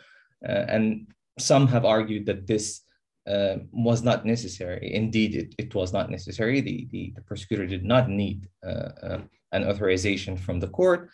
Uh, 0.47 0.65
and 0.67 1.07
some 1.37 1.67
have 1.67 1.85
argued 1.85 2.25
that 2.25 2.47
this 2.47 2.81
uh, 3.27 3.57
was 3.71 4.01
not 4.01 4.25
necessary. 4.25 4.93
Indeed, 4.93 5.35
it, 5.35 5.55
it 5.57 5.75
was 5.75 5.93
not 5.93 6.09
necessary. 6.09 6.61
The, 6.61 6.87
the, 6.91 7.13
the 7.15 7.21
prosecutor 7.21 7.65
did 7.65 7.85
not 7.85 8.09
need 8.09 8.47
uh, 8.65 8.89
uh 9.03 9.21
an 9.51 9.65
authorization 9.65 10.37
from 10.37 10.59
the 10.59 10.67
court. 10.67 11.09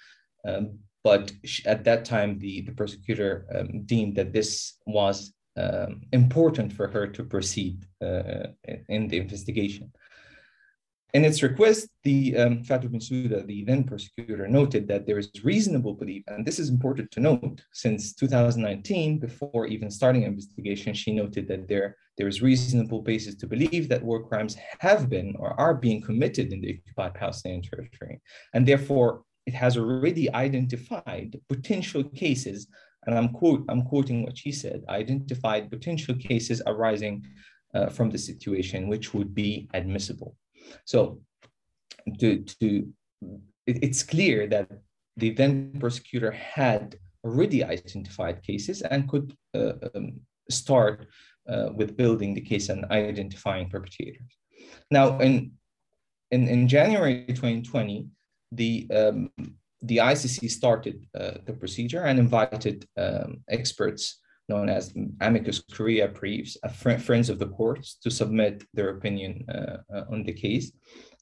Um, 0.46 0.80
but 1.04 1.32
at 1.66 1.84
that 1.84 2.04
time, 2.04 2.40
the, 2.40 2.62
the 2.62 2.72
prosecutor 2.72 3.46
um, 3.56 3.84
deemed 3.86 4.16
that 4.16 4.34
this 4.34 4.78
was 4.86 5.34
um, 5.58 6.02
important 6.12 6.74
for 6.74 6.88
her 6.88 7.08
to 7.08 7.24
proceed 7.24 7.86
uh, 8.02 8.48
in 8.90 9.08
the 9.08 9.18
investigation. 9.18 9.92
In 11.16 11.24
its 11.24 11.42
request, 11.42 11.88
the 12.04 12.36
um, 12.36 12.62
Fatou 12.62 12.90
Bensouda, 12.90 13.48
the 13.48 13.64
then 13.64 13.86
prosecutor, 13.86 14.50
noted 14.50 14.86
that 14.90 15.06
there 15.06 15.18
is 15.18 15.32
reasonable 15.46 15.94
belief, 15.94 16.24
and 16.28 16.46
this 16.46 16.60
is 16.60 16.68
important 16.68 17.10
to 17.12 17.22
note, 17.22 17.64
since 17.72 18.14
2019, 18.14 19.20
before 19.20 19.66
even 19.66 19.90
starting 19.90 20.24
investigation, 20.24 20.94
she 20.94 21.14
noted 21.14 21.48
that 21.48 21.70
there, 21.70 21.96
there 22.18 22.28
is 22.28 22.42
reasonable 22.42 23.02
basis 23.02 23.36
to 23.36 23.48
believe 23.48 23.88
that 23.88 24.04
war 24.04 24.28
crimes 24.28 24.58
have 24.80 25.08
been 25.08 25.34
or 25.40 25.58
are 25.58 25.74
being 25.74 26.02
committed 26.02 26.52
in 26.52 26.60
the 26.60 26.78
occupied 26.78 27.14
Palestinian 27.14 27.62
territory. 27.62 28.20
And 28.54 28.68
therefore, 28.68 29.22
it 29.46 29.54
has 29.54 29.78
already 29.78 30.30
identified 30.34 31.40
potential 31.48 32.04
cases, 32.04 32.68
and 33.06 33.18
I'm, 33.18 33.30
quote, 33.30 33.64
I'm 33.70 33.84
quoting 33.84 34.24
what 34.24 34.38
she 34.38 34.52
said, 34.52 34.84
identified 34.90 35.72
potential 35.72 36.16
cases 36.16 36.62
arising 36.68 37.26
uh, 37.74 37.88
from 37.88 38.10
the 38.10 38.18
situation 38.18 38.90
which 38.90 39.14
would 39.14 39.34
be 39.34 39.70
admissible. 39.74 40.36
So 40.86 41.22
to, 42.20 42.44
to 42.62 42.88
it, 43.66 43.84
it's 43.84 44.04
clear 44.04 44.48
that 44.48 44.70
the 45.18 45.32
then 45.32 45.78
prosecutor 45.80 46.32
had 46.32 46.98
already 47.24 47.64
identified 47.64 48.44
cases 48.44 48.82
and 48.82 49.10
could 49.10 49.36
uh, 49.56 49.74
um, 49.96 50.20
start 50.50 51.08
uh, 51.50 51.70
with 51.76 51.98
building 51.98 52.34
the 52.34 52.42
case 52.42 52.70
and 52.70 52.86
identifying 52.86 53.70
perpetrators. 53.70 54.38
Now, 54.92 55.20
in, 55.20 55.54
in, 56.32 56.48
in 56.48 56.68
January 56.68 57.26
2020, 57.28 58.08
the, 58.52 58.88
um, 58.94 59.32
the 59.82 59.98
ICC 59.98 60.50
started 60.52 61.06
uh, 61.20 61.32
the 61.46 61.54
procedure 61.54 62.04
and 62.04 62.20
invited 62.20 62.88
um, 62.98 63.42
experts 63.50 64.20
known 64.50 64.70
as 64.70 64.94
amicus 65.22 65.60
curiae 65.60 66.08
fr 66.74 66.92
friends 66.98 67.30
of 67.30 67.40
the 67.40 67.48
courts, 67.48 67.96
to 68.04 68.12
submit 68.12 68.64
their 68.74 68.90
opinion 68.90 69.46
uh, 69.50 69.78
uh, 69.94 70.04
on 70.12 70.24
the 70.24 70.34
case. 70.34 70.72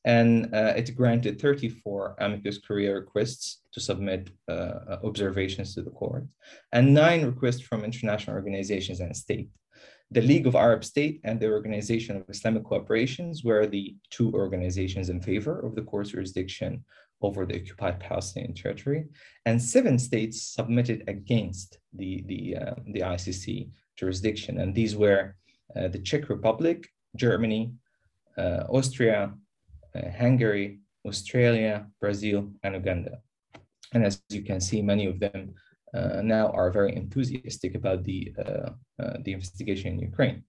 And 0.06 0.54
uh, 0.54 0.74
it 0.76 0.96
granted 0.96 1.40
34 1.40 2.18
amicus 2.20 2.58
curiae 2.58 2.94
requests 2.94 3.62
to 3.72 3.80
submit 3.80 4.32
observations 4.50 5.74
to 5.76 5.82
the 5.82 5.92
court, 5.92 6.26
and 6.74 6.94
nine 6.94 7.26
requests 7.26 7.62
from 7.62 7.86
international 7.86 8.36
organizations 8.36 9.00
and 9.00 9.16
state. 9.16 9.50
The 10.12 10.22
League 10.22 10.46
of 10.46 10.56
Arab 10.56 10.84
States 10.84 11.20
and 11.24 11.40
the 11.40 11.50
Organization 11.50 12.18
of 12.18 12.30
Islamic 12.30 12.64
Cooperations 12.64 13.44
were 13.44 13.66
the 13.66 13.96
two 14.12 14.32
organizations 14.34 15.10
in 15.10 15.20
favor 15.20 15.60
of 15.66 15.74
the 15.74 15.82
court's 15.82 16.12
jurisdiction 16.12 16.84
over 17.24 17.46
the 17.46 17.56
occupied 17.56 18.00
Palestinian 18.00 18.54
territory, 18.54 19.06
and 19.46 19.62
seven 19.62 19.98
states 19.98 20.42
submitted 20.42 21.04
against 21.08 21.78
the, 21.94 22.24
the, 22.28 22.58
uh, 22.58 22.76
the 22.88 23.00
ICC 23.00 23.70
jurisdiction. 23.98 24.60
And 24.60 24.76
these 24.76 24.96
were 24.96 25.36
uh, 25.76 25.88
the 25.88 26.00
Czech 26.00 26.30
Republic, 26.30 26.90
Germany, 27.16 27.74
uh, 28.38 28.64
Austria, 28.70 29.34
uh, 29.96 30.10
Hungary, 30.18 30.80
Australia, 31.08 31.88
Brazil, 32.00 32.52
and 32.64 32.76
Uganda. 32.76 33.20
And 33.94 34.06
as 34.06 34.22
you 34.30 34.44
can 34.44 34.60
see, 34.60 34.82
many 34.82 35.06
of 35.06 35.20
them 35.20 35.54
uh, 35.94 36.22
now 36.24 36.48
are 36.50 36.72
very 36.72 36.96
enthusiastic 36.96 37.76
about 37.76 38.04
the, 38.04 38.34
uh, 38.44 38.70
the 39.24 39.34
investigation 39.34 39.94
in 39.94 40.00
Ukraine. 40.00 40.44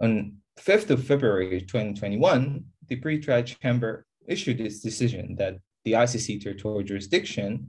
On 0.00 0.36
5th 0.58 0.90
of 0.90 1.04
February 1.04 1.60
2021, 1.60 2.64
the 2.88 2.96
pre-trial 2.96 3.42
chamber 3.42 4.06
issued 4.28 4.60
its 4.60 4.80
decision 4.80 5.36
that 5.36 5.56
the 5.86 5.92
ICC 5.92 6.42
territorial 6.42 6.82
jurisdiction 6.82 7.68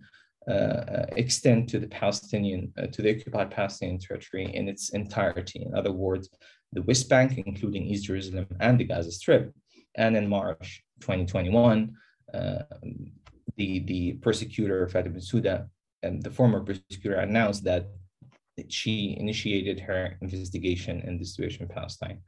uh, 0.49 1.05
extend 1.15 1.69
to 1.69 1.77
the 1.79 1.87
Palestinian, 1.87 2.73
uh, 2.77 2.87
to 2.87 3.01
the 3.01 3.11
occupied 3.15 3.51
Palestinian 3.51 3.99
territory 3.99 4.45
in 4.55 4.67
its 4.67 4.89
entirety. 4.89 5.61
In 5.61 5.73
other 5.75 5.91
words, 5.91 6.29
the 6.73 6.81
West 6.81 7.07
Bank, 7.09 7.37
including 7.45 7.83
East 7.83 8.05
Jerusalem 8.05 8.47
and 8.59 8.79
the 8.79 8.85
Gaza 8.85 9.11
Strip. 9.11 9.53
And 9.95 10.17
in 10.17 10.27
March 10.27 10.83
2021, 11.01 11.93
uh, 12.33 12.63
the, 13.55 13.79
the 13.79 14.13
persecutor, 14.13 14.87
Fatou 14.87 15.13
Bensouda, 15.15 15.67
and 16.01 16.23
the 16.23 16.31
former 16.31 16.61
persecutor 16.61 17.17
announced 17.17 17.63
that 17.65 17.87
she 18.67 19.15
initiated 19.19 19.79
her 19.79 20.17
investigation 20.21 21.01
in 21.01 21.17
the 21.19 21.25
situation 21.25 21.63
in 21.63 21.67
Palestine. 21.69 22.19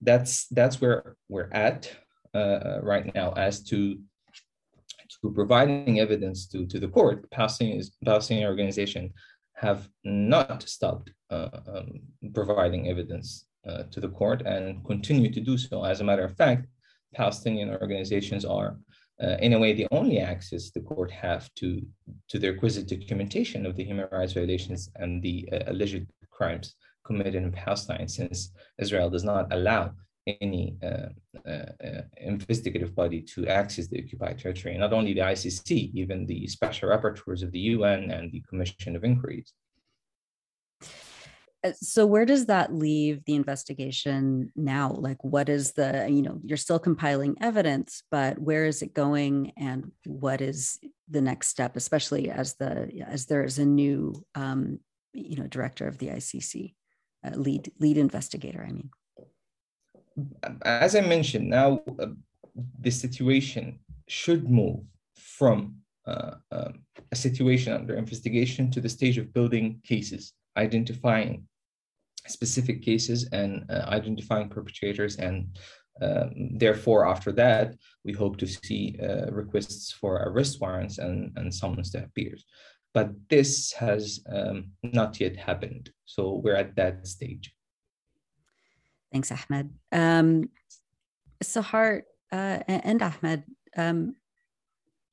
That's, 0.00 0.46
that's 0.48 0.80
where 0.80 1.16
we're 1.28 1.50
at 1.52 1.90
uh, 2.34 2.80
right 2.82 3.12
now 3.14 3.32
as 3.32 3.62
to 3.64 3.98
to 5.22 5.32
providing 5.32 6.00
evidence 6.00 6.46
to, 6.48 6.66
to 6.66 6.78
the 6.78 6.88
court, 6.88 7.30
Palestinian, 7.30 7.82
Palestinian 8.04 8.48
organization 8.48 9.12
have 9.54 9.88
not 10.04 10.62
stopped 10.62 11.10
uh, 11.30 11.48
um, 11.66 12.00
providing 12.32 12.88
evidence 12.88 13.46
uh, 13.68 13.82
to 13.90 14.00
the 14.00 14.08
court 14.08 14.42
and 14.42 14.84
continue 14.84 15.30
to 15.32 15.40
do 15.40 15.58
so. 15.58 15.84
As 15.84 16.00
a 16.00 16.04
matter 16.04 16.24
of 16.24 16.36
fact, 16.36 16.66
Palestinian 17.14 17.70
organizations 17.70 18.44
are, 18.44 18.78
uh, 19.22 19.36
in 19.40 19.52
a 19.54 19.58
way, 19.58 19.72
the 19.72 19.88
only 19.90 20.20
access 20.20 20.70
the 20.70 20.80
court 20.80 21.10
have 21.10 21.52
to, 21.54 21.82
to 22.28 22.38
the 22.38 22.50
requisite 22.52 22.88
documentation 22.88 23.66
of 23.66 23.74
the 23.74 23.84
human 23.84 24.06
rights 24.12 24.34
violations 24.34 24.90
and 24.96 25.22
the 25.22 25.48
uh, 25.52 25.58
alleged 25.66 26.06
crimes 26.30 26.76
committed 27.04 27.34
in 27.34 27.50
Palestine, 27.50 28.06
since 28.06 28.52
Israel 28.78 29.10
does 29.10 29.24
not 29.24 29.52
allow 29.52 29.92
any 30.40 30.76
uh, 30.82 31.08
uh, 31.48 31.66
uh, 31.84 32.02
investigative 32.18 32.94
body 32.94 33.20
to 33.22 33.46
access 33.46 33.88
the 33.88 34.02
occupied 34.02 34.38
territory. 34.38 34.76
Not 34.76 34.92
only 34.92 35.14
the 35.14 35.20
ICC, 35.20 35.92
even 35.94 36.26
the 36.26 36.46
special 36.46 36.88
rapporteurs 36.90 37.42
of 37.42 37.52
the 37.52 37.60
UN 37.74 38.10
and 38.10 38.30
the 38.30 38.42
Commission 38.48 38.96
of 38.96 39.04
Inquiries. 39.04 39.52
Uh, 41.64 41.72
so 41.80 42.06
where 42.06 42.24
does 42.24 42.46
that 42.46 42.72
leave 42.72 43.24
the 43.24 43.34
investigation 43.34 44.52
now 44.54 44.92
like 44.92 45.22
what 45.24 45.48
is 45.48 45.72
the 45.72 46.06
you 46.08 46.22
know 46.22 46.38
you're 46.44 46.56
still 46.56 46.78
compiling 46.78 47.34
evidence 47.40 48.04
but 48.12 48.38
where 48.38 48.64
is 48.64 48.80
it 48.80 48.94
going 48.94 49.52
and 49.56 49.90
what 50.06 50.40
is 50.40 50.78
the 51.10 51.20
next 51.20 51.48
step 51.48 51.74
especially 51.76 52.30
as 52.30 52.54
the 52.60 52.88
as 53.04 53.26
there 53.26 53.42
is 53.42 53.58
a 53.58 53.66
new 53.66 54.14
um, 54.36 54.78
you 55.12 55.36
know 55.36 55.48
director 55.48 55.88
of 55.88 55.98
the 55.98 56.06
icc 56.08 56.74
uh, 57.26 57.30
lead 57.34 57.72
lead 57.80 57.98
investigator 57.98 58.64
i 58.66 58.70
mean 58.70 58.90
as 60.62 60.94
I 60.96 61.00
mentioned, 61.00 61.48
now 61.48 61.82
uh, 61.98 62.06
the 62.80 62.90
situation 62.90 63.78
should 64.08 64.48
move 64.50 64.80
from 65.14 65.76
uh, 66.06 66.34
uh, 66.50 66.72
a 67.12 67.16
situation 67.16 67.72
under 67.72 67.96
investigation 67.96 68.70
to 68.70 68.80
the 68.80 68.88
stage 68.88 69.18
of 69.18 69.32
building 69.32 69.80
cases, 69.84 70.32
identifying 70.56 71.46
specific 72.26 72.82
cases 72.82 73.28
and 73.32 73.64
uh, 73.70 73.84
identifying 73.88 74.48
perpetrators. 74.48 75.16
And 75.16 75.58
um, 76.00 76.58
therefore, 76.58 77.06
after 77.06 77.32
that, 77.32 77.74
we 78.04 78.12
hope 78.12 78.36
to 78.38 78.46
see 78.46 78.98
uh, 79.02 79.30
requests 79.30 79.92
for 79.92 80.16
arrest 80.16 80.60
warrants 80.60 80.98
and, 80.98 81.32
and 81.36 81.52
summons 81.52 81.90
to 81.92 82.04
appear. 82.04 82.36
But 82.94 83.10
this 83.28 83.72
has 83.72 84.20
um, 84.32 84.70
not 84.82 85.20
yet 85.20 85.36
happened. 85.36 85.90
So 86.06 86.40
we're 86.42 86.56
at 86.56 86.76
that 86.76 87.06
stage. 87.06 87.52
Thanks, 89.12 89.32
Ahmed. 89.32 89.70
Um, 89.92 90.50
Sahar 91.42 92.02
uh, 92.32 92.58
and 92.66 93.02
Ahmed, 93.02 93.44
um, 93.76 94.16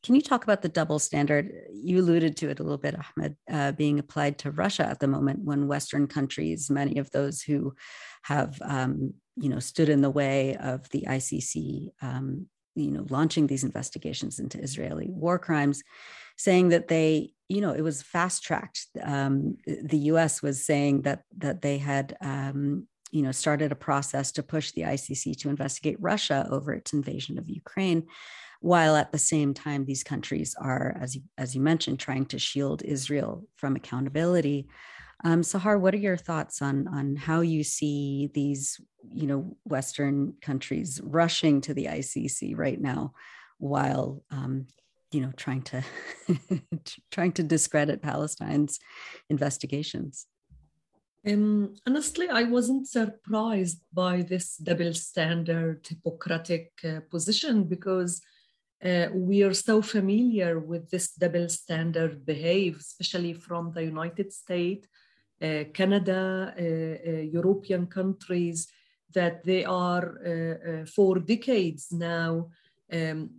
can 0.06 0.14
you 0.14 0.22
talk 0.22 0.44
about 0.44 0.62
the 0.62 0.70
double 0.70 1.00
standard? 1.00 1.52
You 1.74 2.00
alluded 2.00 2.38
to 2.38 2.50
it 2.50 2.60
a 2.60 2.64
little 2.64 2.78
bit, 2.78 2.96
Ahmed, 2.96 3.36
uh, 3.52 3.72
being 3.72 3.98
applied 3.98 4.38
to 4.40 4.52
Russia 4.52 4.86
at 4.86 5.00
the 5.00 5.08
moment 5.08 5.40
when 5.44 5.68
Western 5.68 6.06
countries, 6.06 6.70
many 6.70 7.00
of 7.00 7.10
those 7.10 7.42
who 7.42 7.74
have, 8.22 8.62
um, 8.64 9.16
you 9.36 9.50
know, 9.50 9.58
stood 9.58 9.90
in 9.90 10.02
the 10.02 10.12
way 10.12 10.58
of 10.58 10.88
the 10.90 11.06
ICC, 11.08 11.90
um, 12.04 12.46
you 12.76 12.92
know, 12.92 13.04
launching 13.10 13.48
these 13.48 13.64
investigations 13.64 14.38
into 14.38 14.62
Israeli 14.62 15.08
war 15.10 15.40
crimes, 15.40 15.82
saying 16.38 16.70
that 16.70 16.88
they, 16.88 17.32
you 17.50 17.62
know, 17.62 17.72
it 17.72 17.82
was 17.82 18.04
fast 18.04 18.44
tracked. 18.44 18.86
Um, 19.02 19.58
the 19.66 19.98
U.S. 20.12 20.44
was 20.44 20.64
saying 20.64 21.02
that 21.04 21.24
that 21.38 21.64
they 21.64 21.80
had 21.80 22.16
um, 22.22 22.88
you 23.16 23.22
know, 23.22 23.32
started 23.32 23.72
a 23.72 23.76
process 23.76 24.34
to 24.34 24.44
push 24.44 24.72
the 24.72 24.82
ICC 24.82 25.38
to 25.38 25.48
investigate 25.48 25.96
Russia 26.02 26.46
over 26.52 26.74
its 26.74 26.92
invasion 26.92 27.40
of 27.40 27.50
Ukraine. 27.50 28.08
while 28.60 28.96
at 28.96 29.12
the 29.12 29.26
same 29.34 29.54
time 29.54 29.86
these 29.86 30.04
countries 30.04 30.56
are, 30.60 30.98
as 31.00 31.16
you, 31.16 31.22
as 31.38 31.56
you 31.56 31.62
mentioned, 31.62 32.00
trying 32.00 32.26
to 32.26 32.40
shield 32.40 32.82
Israel 32.84 33.48
from 33.56 33.76
accountability. 33.76 34.68
Um, 35.24 35.42
Sahar, 35.44 35.80
what 35.80 35.94
are 35.94 36.06
your 36.10 36.18
thoughts 36.18 36.62
on 36.62 36.88
on 36.88 37.16
how 37.16 37.40
you 37.42 37.64
see 37.64 38.32
these, 38.34 38.82
you 39.22 39.28
know, 39.28 39.56
Western 39.64 40.34
countries 40.42 41.00
rushing 41.04 41.62
to 41.62 41.74
the 41.74 41.86
ICC 41.86 42.58
right 42.58 42.82
now, 42.82 43.14
while 43.60 44.24
um, 44.32 44.68
you 45.12 45.22
know 45.22 45.32
trying 45.38 45.64
to 45.72 45.84
trying 47.16 47.34
to 47.34 47.44
discredit 47.44 48.02
Palestine's 48.02 48.80
investigations? 49.30 50.28
Um, 51.28 51.74
honestly, 51.88 52.30
I 52.30 52.44
wasn't 52.44 52.88
surprised 52.88 53.82
by 53.92 54.22
this 54.22 54.58
double 54.58 54.94
standard, 54.94 55.86
Hippocratic 55.88 56.72
uh, 56.84 57.00
position 57.10 57.64
because 57.64 58.22
uh, 58.84 59.08
we 59.12 59.42
are 59.42 59.54
so 59.54 59.82
familiar 59.82 60.60
with 60.60 60.92
this 60.92 61.14
double 61.14 61.50
standard 61.50 62.26
behave, 62.26 62.78
especially 62.78 63.34
from 63.34 63.72
the 63.72 63.84
United 63.84 64.32
States, 64.34 64.88
uh, 65.42 65.64
Canada, 65.74 66.54
uh, 66.56 66.62
uh, 66.62 67.22
European 67.22 67.88
countries, 67.88 68.68
that 69.14 69.44
they 69.44 69.66
are 69.66 70.20
uh, 70.22 70.86
for 70.86 71.18
decades 71.20 71.88
now 71.92 72.50
um, 72.92 73.30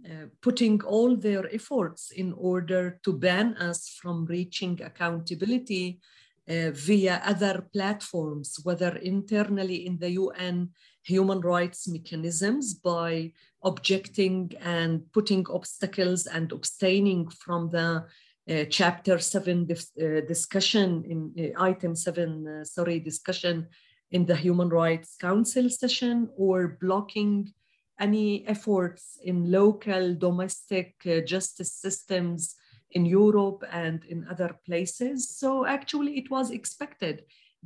putting 0.40 0.82
all 0.82 1.14
their 1.14 1.46
efforts 1.54 2.10
in 2.10 2.32
order 2.32 2.98
to 3.04 3.12
ban 3.12 3.54
us 3.58 3.90
from 4.00 4.24
reaching 4.24 4.80
accountability 4.82 6.00
uh, 6.48 6.70
via 6.70 7.20
other 7.24 7.66
platforms, 7.72 8.58
whether 8.62 8.96
internally 8.96 9.86
in 9.86 9.98
the 9.98 10.10
UN 10.10 10.70
human 11.02 11.40
rights 11.40 11.88
mechanisms 11.88 12.74
by 12.74 13.32
objecting 13.62 14.52
and 14.60 15.00
putting 15.12 15.46
obstacles 15.48 16.26
and 16.26 16.52
abstaining 16.52 17.28
from 17.28 17.70
the 17.70 18.04
uh, 18.48 18.64
chapter 18.70 19.18
7 19.18 19.66
uh, 19.70 20.20
discussion 20.26 21.04
in 21.04 21.52
uh, 21.56 21.62
item 21.62 21.96
7 21.96 22.46
uh, 22.46 22.64
sorry 22.64 23.00
discussion 23.00 23.66
in 24.12 24.24
the 24.24 24.36
human 24.36 24.68
rights 24.68 25.16
council 25.20 25.68
session 25.68 26.28
or 26.36 26.78
blocking 26.80 27.52
any 27.98 28.46
efforts 28.46 29.18
in 29.24 29.50
local 29.50 30.14
domestic 30.14 30.94
uh, 31.06 31.20
justice 31.20 31.72
systems 31.72 32.54
in 32.96 33.04
Europe 33.20 33.60
and 33.84 33.98
in 34.12 34.18
other 34.32 34.50
places. 34.66 35.16
So 35.40 35.50
actually, 35.76 36.12
it 36.20 36.28
was 36.36 36.50
expected 36.50 37.16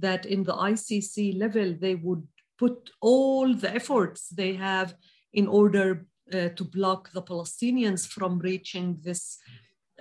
that 0.04 0.22
in 0.34 0.40
the 0.48 0.56
ICC 0.72 1.38
level, 1.44 1.68
they 1.84 1.96
would 2.06 2.24
put 2.62 2.76
all 3.00 3.46
the 3.62 3.70
efforts 3.80 4.20
they 4.40 4.52
have 4.54 4.88
in 5.40 5.46
order 5.60 5.88
uh, 6.32 6.48
to 6.58 6.64
block 6.76 7.02
the 7.16 7.24
Palestinians 7.32 8.02
from 8.14 8.32
reaching 8.50 8.86
this 9.06 9.22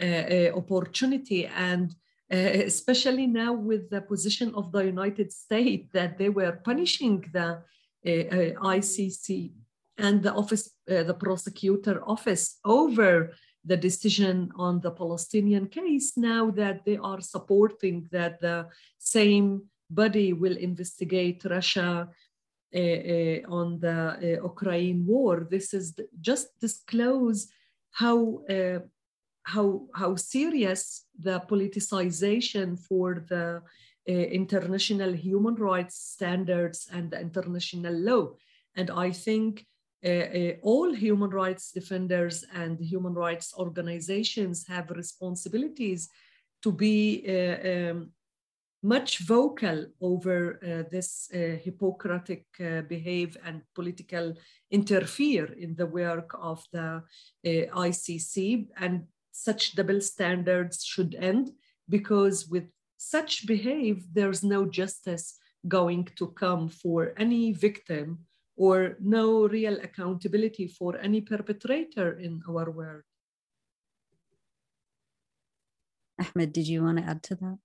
uh, 0.02 0.06
uh, 0.06 0.52
opportunity. 0.62 1.42
And 1.70 1.88
uh, 2.32 2.52
especially 2.72 3.28
now 3.44 3.54
with 3.70 3.84
the 3.94 4.02
position 4.14 4.50
of 4.60 4.66
the 4.72 4.84
United 4.96 5.30
States 5.44 5.86
that 5.98 6.18
they 6.20 6.30
were 6.40 6.54
punishing 6.70 7.16
the 7.38 7.50
uh, 7.50 8.24
uh, 8.38 8.52
ICC 8.78 9.52
and 9.98 10.24
the 10.26 10.34
office, 10.42 10.66
the 10.88 11.18
prosecutor 11.26 11.96
office 12.16 12.44
over 12.80 13.12
the 13.66 13.78
decision 13.78 14.52
on 14.56 14.80
the 14.80 14.92
Palestinian 14.92 15.68
case 15.68 16.18
now 16.18 16.50
that 16.52 16.86
they 16.86 16.98
are 16.98 17.22
supporting 17.22 18.08
that 18.12 18.40
the 18.40 18.68
same 18.98 19.64
body 19.90 20.34
will 20.34 20.58
investigate 20.58 21.44
Russia 21.46 22.10
uh, 22.76 22.78
uh, 22.78 23.40
on 23.50 23.80
the 23.80 24.38
uh, 24.40 24.44
Ukraine 24.44 25.04
war. 25.04 25.48
This 25.50 25.74
is 25.74 25.96
just 26.22 26.48
disclose 26.60 27.48
how 27.90 28.44
how 29.42 29.88
how 29.96 30.16
serious 30.16 31.06
the 31.18 31.40
politicization 31.50 32.78
for 32.78 33.26
the 33.28 33.64
international 34.06 35.14
human 35.14 35.56
rights 35.56 35.96
standards 35.96 36.88
and 36.92 37.10
the 37.10 37.20
international 37.20 37.96
law. 37.96 38.34
And 38.76 38.92
I 38.92 39.10
think 39.12 39.66
all 40.62 40.94
human 40.94 41.30
rights 41.30 41.72
defenders 41.72 42.46
and 42.54 42.80
human 42.80 43.14
rights 43.14 43.54
organizations 43.58 44.66
have 44.68 44.90
responsibilities 44.92 46.10
to 46.62 46.72
be 46.72 47.24
uh, 47.28 47.92
um, 47.92 48.12
much 48.82 49.20
vocal 49.20 49.86
over 50.02 50.60
uh, 50.64 50.90
this 50.90 51.30
uh, 51.34 51.58
Hippocratic 51.64 52.46
uh, 52.60 52.82
behave 52.82 53.36
and 53.46 53.62
political 53.76 54.34
interfere 54.72 55.52
in 55.54 55.76
the 55.76 55.86
work 55.86 56.32
of 56.40 56.64
the 56.72 57.04
ICC. 57.46 58.68
And 58.78 59.04
such 59.32 59.76
double 59.76 60.02
standards 60.02 60.84
should 60.84 61.16
end 61.16 61.52
because 61.90 62.48
with 62.48 62.70
such 62.98 63.46
behave, 63.48 64.06
there's 64.14 64.44
no 64.44 64.66
justice 64.66 65.38
going 65.68 66.08
to 66.16 66.28
come 66.28 66.70
for 66.70 67.14
any 67.18 67.52
victim 67.52 68.20
or 68.60 68.98
no 69.00 69.48
real 69.48 69.80
accountability 69.80 70.68
for 70.68 70.98
any 70.98 71.22
perpetrator 71.22 72.20
in 72.20 72.42
our 72.48 72.70
world. 72.70 73.04
Ahmed, 76.20 76.52
did 76.52 76.68
you 76.68 76.84
want 76.84 76.98
to 76.98 77.06
add 77.06 77.24
to 77.24 77.36
that? 77.36 77.58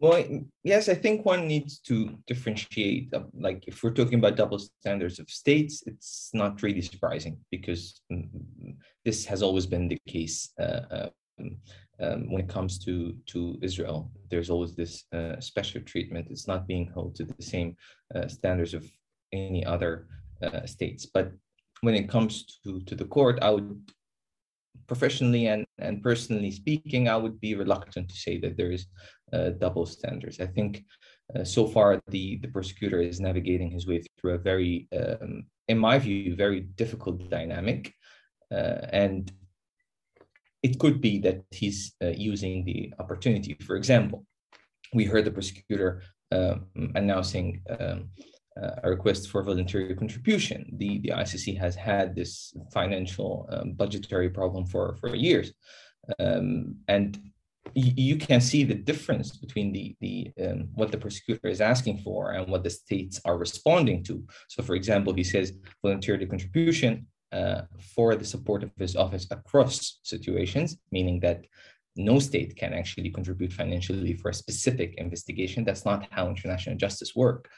Well, 0.00 0.24
yes, 0.64 0.88
I 0.88 0.94
think 0.94 1.24
one 1.24 1.46
needs 1.46 1.78
to 1.80 2.18
differentiate. 2.26 3.14
Uh, 3.14 3.24
like, 3.32 3.62
if 3.68 3.84
we're 3.84 3.92
talking 3.92 4.18
about 4.18 4.34
double 4.36 4.58
standards 4.58 5.20
of 5.20 5.30
states, 5.30 5.84
it's 5.86 6.30
not 6.32 6.62
really 6.62 6.82
surprising 6.82 7.38
because 7.52 8.00
mm, 8.10 8.26
this 9.04 9.24
has 9.26 9.40
always 9.40 9.66
been 9.66 9.86
the 9.86 10.00
case. 10.08 10.50
Uh, 10.58 11.10
um, 11.38 11.56
um, 12.00 12.32
when 12.32 12.42
it 12.42 12.48
comes 12.48 12.78
to 12.86 13.14
to 13.26 13.58
Israel, 13.62 14.10
there's 14.30 14.50
always 14.50 14.74
this 14.74 15.04
uh, 15.12 15.38
special 15.38 15.82
treatment. 15.82 16.28
It's 16.30 16.48
not 16.48 16.66
being 16.66 16.90
held 16.94 17.14
to 17.16 17.24
the 17.24 17.42
same 17.42 17.76
uh, 18.14 18.26
standards 18.26 18.74
of 18.74 18.90
any 19.32 19.64
other 19.64 20.06
uh, 20.42 20.66
states. 20.66 21.06
But 21.06 21.32
when 21.82 21.94
it 21.94 22.08
comes 22.08 22.60
to, 22.64 22.80
to 22.82 22.94
the 22.94 23.04
court, 23.04 23.38
I 23.42 23.50
would 23.50 23.80
professionally 24.86 25.46
and, 25.46 25.64
and 25.78 26.02
personally 26.02 26.50
speaking, 26.50 27.08
I 27.08 27.16
would 27.16 27.40
be 27.40 27.54
reluctant 27.54 28.08
to 28.08 28.16
say 28.16 28.38
that 28.38 28.56
there 28.56 28.72
is 28.72 28.86
uh, 29.32 29.50
double 29.50 29.86
standards. 29.86 30.40
I 30.40 30.46
think 30.46 30.84
uh, 31.34 31.44
so 31.44 31.66
far 31.66 32.00
the, 32.08 32.38
the 32.42 32.48
prosecutor 32.48 33.00
is 33.00 33.20
navigating 33.20 33.70
his 33.70 33.86
way 33.86 34.02
through 34.18 34.34
a 34.34 34.38
very, 34.38 34.88
um, 34.98 35.44
in 35.68 35.78
my 35.78 35.98
view, 35.98 36.34
very 36.34 36.60
difficult 36.60 37.30
dynamic. 37.30 37.94
Uh, 38.50 38.80
and 38.92 39.32
it 40.62 40.78
could 40.78 41.00
be 41.00 41.18
that 41.20 41.44
he's 41.50 41.94
uh, 42.02 42.08
using 42.08 42.64
the 42.64 42.92
opportunity. 42.98 43.56
For 43.64 43.76
example, 43.76 44.26
we 44.92 45.04
heard 45.04 45.24
the 45.24 45.30
prosecutor 45.30 46.02
um, 46.32 46.66
announcing 46.94 47.62
um, 47.78 48.10
uh, 48.60 48.76
a 48.82 48.90
request 48.90 49.30
for 49.30 49.42
voluntary 49.42 49.94
contribution. 49.94 50.74
The, 50.76 50.98
the 51.00 51.10
ICC 51.10 51.58
has 51.58 51.74
had 51.74 52.14
this 52.14 52.54
financial 52.72 53.48
um, 53.50 53.72
budgetary 53.72 54.30
problem 54.30 54.66
for, 54.66 54.96
for 54.96 55.14
years. 55.14 55.52
Um, 56.18 56.76
and 56.88 57.18
you 57.74 58.16
can 58.16 58.40
see 58.40 58.64
the 58.64 58.74
difference 58.74 59.36
between 59.36 59.72
the, 59.72 59.94
the 60.00 60.32
um, 60.44 60.68
what 60.74 60.90
the 60.90 60.98
prosecutor 60.98 61.48
is 61.48 61.60
asking 61.60 61.98
for 61.98 62.32
and 62.32 62.48
what 62.48 62.64
the 62.64 62.70
states 62.70 63.20
are 63.24 63.36
responding 63.36 64.02
to. 64.04 64.24
So, 64.48 64.62
for 64.62 64.74
example, 64.74 65.12
he 65.12 65.24
says 65.24 65.52
voluntary 65.82 66.26
contribution 66.26 67.06
uh, 67.32 67.62
for 67.94 68.16
the 68.16 68.24
support 68.24 68.62
of 68.62 68.70
his 68.78 68.96
office 68.96 69.26
across 69.30 70.00
situations, 70.02 70.78
meaning 70.90 71.20
that 71.20 71.44
no 72.04 72.18
state 72.18 72.56
can 72.56 72.72
actually 72.72 73.10
contribute 73.10 73.52
financially 73.52 74.14
for 74.14 74.30
a 74.30 74.34
specific 74.34 74.94
investigation. 74.96 75.64
That's 75.64 75.84
not 75.84 76.08
how 76.10 76.28
international 76.28 76.76
justice 76.76 77.14
work. 77.14 77.48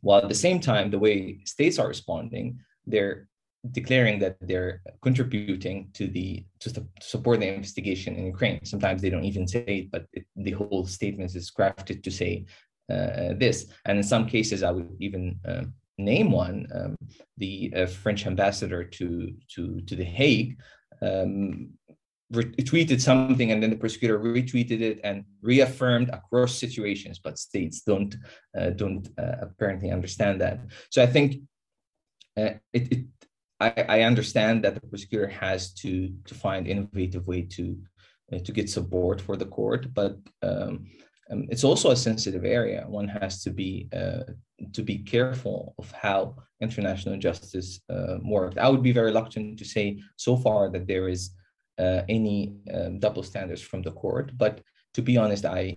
While 0.00 0.22
at 0.22 0.28
the 0.28 0.34
same 0.46 0.60
time, 0.60 0.90
the 0.90 0.98
way 0.98 1.40
states 1.44 1.78
are 1.78 1.88
responding, 1.88 2.60
they're 2.86 3.28
declaring 3.70 4.18
that 4.18 4.36
they're 4.40 4.82
contributing 5.02 5.90
to 5.94 6.08
the 6.08 6.44
to 6.58 6.84
support 7.00 7.38
the 7.40 7.46
investigation 7.46 8.16
in 8.16 8.26
Ukraine. 8.26 8.64
Sometimes 8.64 9.00
they 9.00 9.10
don't 9.10 9.24
even 9.24 9.46
say 9.46 9.64
it, 9.66 9.90
but 9.90 10.06
it, 10.12 10.24
the 10.34 10.50
whole 10.52 10.84
statement 10.86 11.34
is 11.36 11.50
crafted 11.50 12.02
to 12.02 12.10
say 12.10 12.44
uh, 12.92 13.34
this. 13.38 13.66
And 13.84 13.98
in 13.98 14.04
some 14.04 14.26
cases, 14.26 14.62
I 14.62 14.72
would 14.72 14.90
even 14.98 15.38
uh, 15.46 15.64
name 15.98 16.32
one, 16.32 16.66
um, 16.74 16.96
the 17.36 17.72
uh, 17.76 17.86
French 17.86 18.26
ambassador 18.26 18.82
to 18.84 19.32
to 19.54 19.80
to 19.82 19.94
the 19.94 20.04
Hague. 20.04 20.58
Um, 21.00 21.70
retweeted 22.32 23.00
something 23.00 23.52
and 23.52 23.62
then 23.62 23.70
the 23.70 23.76
prosecutor 23.76 24.18
retweeted 24.18 24.80
it 24.80 25.00
and 25.04 25.24
reaffirmed 25.42 26.08
across 26.10 26.58
situations 26.58 27.18
but 27.18 27.38
states 27.38 27.82
don't 27.82 28.16
uh, 28.58 28.70
don't 28.70 29.08
uh, 29.18 29.36
apparently 29.42 29.90
understand 29.90 30.40
that 30.40 30.60
so 30.90 31.02
i 31.02 31.06
think 31.06 31.36
uh, 32.38 32.54
it, 32.72 32.92
it 32.92 33.04
I, 33.60 33.84
I, 33.88 34.00
understand 34.02 34.64
that 34.64 34.74
the 34.74 34.80
prosecutor 34.80 35.28
has 35.28 35.72
to 35.74 36.12
to 36.24 36.34
find 36.34 36.66
innovative 36.66 37.26
way 37.26 37.42
to 37.56 37.78
uh, 38.32 38.38
to 38.38 38.52
get 38.52 38.70
support 38.70 39.20
for 39.20 39.36
the 39.36 39.46
court 39.46 39.92
but 39.92 40.16
um, 40.42 40.86
um, 41.30 41.46
it's 41.50 41.64
also 41.64 41.90
a 41.90 41.96
sensitive 41.96 42.44
area 42.44 42.84
one 42.88 43.08
has 43.08 43.42
to 43.42 43.50
be 43.50 43.88
uh, 43.94 44.22
to 44.72 44.82
be 44.82 44.98
careful 44.98 45.74
of 45.78 45.90
how 45.92 46.36
international 46.60 47.18
justice 47.18 47.80
uh, 47.90 48.16
worked. 48.22 48.56
I 48.58 48.68
would 48.68 48.82
be 48.82 48.92
very 48.92 49.06
reluctant 49.06 49.58
to 49.58 49.64
say 49.64 50.00
so 50.16 50.36
far 50.36 50.70
that 50.70 50.86
there 50.86 51.08
is 51.08 51.30
uh, 51.78 52.02
any 52.08 52.54
um, 52.74 52.98
double 52.98 53.22
standards 53.22 53.62
from 53.62 53.82
the 53.82 53.92
court, 53.92 54.32
but 54.36 54.60
to 54.94 55.02
be 55.02 55.16
honest, 55.16 55.44
I 55.44 55.76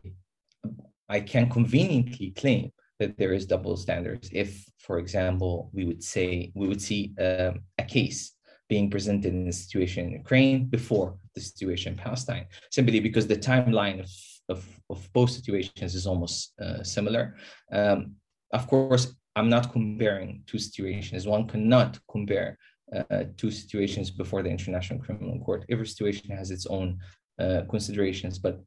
I 1.08 1.19
can 1.19 1.49
conveniently 1.49 2.31
claim 2.31 2.71
that 2.99 3.17
there 3.17 3.34
is 3.34 3.45
double 3.45 3.77
standards 3.77 4.29
if, 4.31 4.65
for 4.79 4.97
example, 4.99 5.69
we 5.73 5.86
would 5.86 6.03
say 6.03 6.51
we 6.55 6.67
would 6.67 6.81
see 6.81 7.13
um, 7.19 7.62
a 7.77 7.84
case 7.84 8.34
being 8.67 8.89
presented 8.89 9.34
in 9.34 9.45
the 9.45 9.51
situation 9.51 10.05
in 10.08 10.12
Ukraine 10.12 10.65
before 10.65 11.17
the 11.36 11.41
situation 11.41 11.93
in 11.93 11.99
Palestine, 11.99 12.45
simply 12.71 12.99
because 12.99 13.27
the 13.27 13.36
timeline 13.36 13.99
of, 13.99 14.10
of, 14.49 14.65
of 14.89 15.13
both 15.13 15.29
situations 15.29 15.93
is 15.93 16.08
almost 16.08 16.53
uh, 16.60 16.81
similar. 16.81 17.36
Um, 17.71 18.15
of 18.51 18.67
course, 18.67 19.13
I'm 19.36 19.49
not 19.49 19.71
comparing 19.71 20.43
two 20.47 20.58
situations. 20.58 21.27
One 21.27 21.47
cannot 21.47 21.99
compare 22.10 22.58
uh, 22.93 23.24
two 23.38 23.52
situations 23.52 24.12
before 24.12 24.43
the 24.43 24.50
International 24.50 25.00
Criminal 25.00 25.39
Court. 25.39 25.65
Every 25.69 25.88
situation 25.88 26.30
has 26.36 26.52
its 26.52 26.65
own 26.65 27.00
uh, 27.39 27.62
considerations, 27.69 28.39
but 28.39 28.62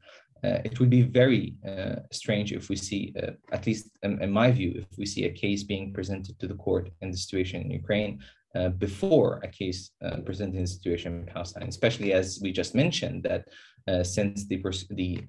uh, 0.45 0.59
it 0.65 0.79
would 0.79 0.91
be 0.91 1.03
very 1.03 1.57
uh, 1.67 1.97
strange 2.13 2.53
if 2.53 2.69
we 2.69 2.77
see, 2.77 3.13
uh, 3.21 3.33
at 3.51 3.67
least 3.67 3.91
in, 4.03 4.23
in, 4.23 4.31
my 4.31 4.51
view, 4.51 4.73
if 4.91 4.99
we 4.99 5.07
see 5.07 5.25
a 5.25 5.33
case 5.33 5.65
being 5.65 5.93
presented 5.93 6.39
to 6.39 6.47
the 6.47 6.55
court 6.55 6.91
in 7.01 7.11
the 7.11 7.17
situation 7.17 7.63
in 7.63 7.71
Ukraine 7.71 8.21
uh, 8.55 8.69
before 8.69 9.41
a 9.43 9.49
case 9.49 9.91
uh, 10.05 10.19
presented 10.25 10.55
in 10.55 10.63
the 10.63 10.69
situation 10.69 11.21
in 11.21 11.27
Palestine, 11.27 11.69
especially 11.69 12.13
as 12.13 12.39
we 12.41 12.53
just 12.53 12.75
mentioned 12.75 13.25
that 13.25 13.49
uh, 13.89 14.05
since 14.05 14.47
the, 14.47 14.57
the, 14.91 15.21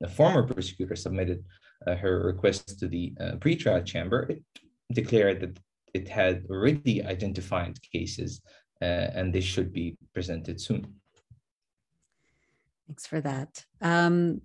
the, 0.00 0.08
former 0.08 0.42
prosecutor 0.42 0.96
submitted 0.96 1.44
her 1.86 2.22
request 2.24 2.78
to 2.78 2.88
the 2.88 3.12
pretrial 3.38 3.84
chamber, 3.84 4.22
it 4.30 4.42
declared 4.92 5.40
that 5.40 5.58
it 5.94 6.08
had 6.08 6.44
already 6.50 7.04
identified 7.04 7.78
cases 7.82 8.40
and 8.80 9.32
they 9.32 9.40
should 9.40 9.72
be 9.72 9.96
presented 10.14 10.60
soon. 10.60 11.00
Thanks 12.86 13.06
for 13.06 13.20
that. 13.20 13.64
Um, 13.80 14.40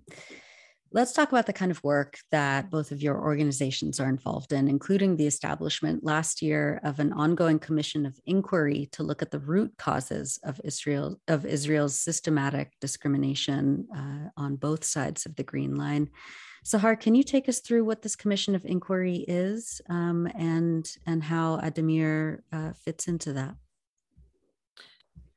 let's 0.92 1.12
talk 1.12 1.30
about 1.30 1.46
the 1.46 1.52
kind 1.52 1.70
of 1.70 1.82
work 1.82 2.18
that 2.30 2.70
both 2.70 2.92
of 2.92 3.02
your 3.02 3.20
organizations 3.20 3.98
are 3.98 4.08
involved 4.08 4.52
in, 4.52 4.68
including 4.68 5.16
the 5.16 5.26
establishment 5.26 6.04
last 6.04 6.42
year 6.42 6.80
of 6.84 7.00
an 7.00 7.12
ongoing 7.12 7.58
commission 7.58 8.06
of 8.06 8.20
inquiry 8.24 8.88
to 8.92 9.02
look 9.02 9.20
at 9.20 9.30
the 9.30 9.40
root 9.40 9.72
causes 9.78 10.38
of 10.44 10.60
Israel 10.64 11.20
of 11.26 11.44
Israel's 11.44 11.98
systematic 11.98 12.72
discrimination 12.80 13.88
uh, 13.94 14.28
on 14.36 14.56
both 14.56 14.84
sides 14.84 15.26
of 15.26 15.34
the 15.34 15.44
Green 15.44 15.74
Line. 15.74 16.08
Sahar, 16.66 16.98
can 16.98 17.14
you 17.14 17.22
take 17.22 17.48
us 17.48 17.60
through 17.60 17.84
what 17.84 18.02
this 18.02 18.16
commission 18.16 18.56
of 18.56 18.64
inquiry 18.64 19.24
is 19.28 19.80
um, 19.88 20.26
and 20.36 20.84
and 21.06 21.22
how 21.22 21.58
Addameer 21.58 22.40
uh, 22.52 22.72
fits 22.72 23.06
into 23.06 23.32
that? 23.34 23.54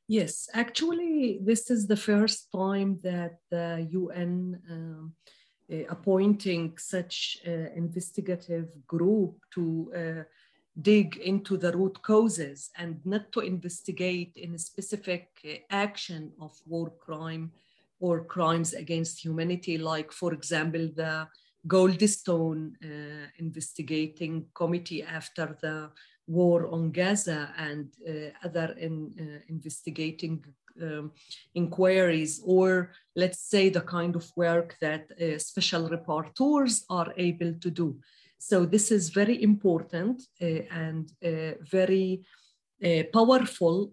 Yes, 0.07 0.49
actually, 0.55 1.39
this 1.43 1.69
is 1.69 1.85
the 1.85 1.95
first 1.95 2.51
time 2.51 2.99
that 3.03 3.33
the 3.51 3.87
UN 3.91 4.59
um, 4.71 5.13
uh, 5.71 5.83
appointing 5.89 6.79
such 6.79 7.37
uh, 7.45 7.51
investigative 7.75 8.69
group 8.87 9.35
to 9.53 9.93
uh, 9.95 10.23
dig 10.81 11.17
into 11.17 11.57
the 11.57 11.71
root 11.73 12.01
causes 12.01 12.71
and 12.75 12.99
not 13.05 13.31
to 13.33 13.41
investigate 13.41 14.33
in 14.35 14.55
a 14.55 14.65
specific 14.71 15.27
uh, 15.45 15.57
action 15.69 16.31
of 16.41 16.59
war 16.65 16.89
crime 16.89 17.51
or 17.99 18.25
crimes 18.25 18.73
against 18.73 19.23
humanity, 19.23 19.77
like, 19.77 20.11
for 20.11 20.33
example, 20.33 20.89
the 20.95 21.27
Goldstone 21.67 22.73
uh, 22.83 23.27
investigating 23.37 24.45
committee 24.53 25.03
after 25.03 25.57
the 25.61 25.91
war 26.27 26.67
on 26.67 26.91
Gaza 26.91 27.53
and 27.57 27.93
uh, 28.07 28.29
other 28.43 28.75
in, 28.79 29.13
uh, 29.19 29.39
investigating 29.49 30.43
um, 30.81 31.11
inquiries, 31.55 32.41
or 32.45 32.91
let's 33.15 33.41
say 33.49 33.69
the 33.69 33.81
kind 33.81 34.15
of 34.15 34.31
work 34.35 34.77
that 34.79 35.11
uh, 35.11 35.37
special 35.37 35.89
rapporteurs 35.89 36.83
are 36.89 37.13
able 37.17 37.53
to 37.59 37.69
do. 37.69 37.99
So 38.37 38.65
this 38.65 38.91
is 38.91 39.09
very 39.09 39.43
important 39.43 40.21
uh, 40.41 40.45
and 40.71 41.11
uh, 41.25 41.61
very 41.69 42.23
uh, 42.83 43.03
powerful 43.13 43.91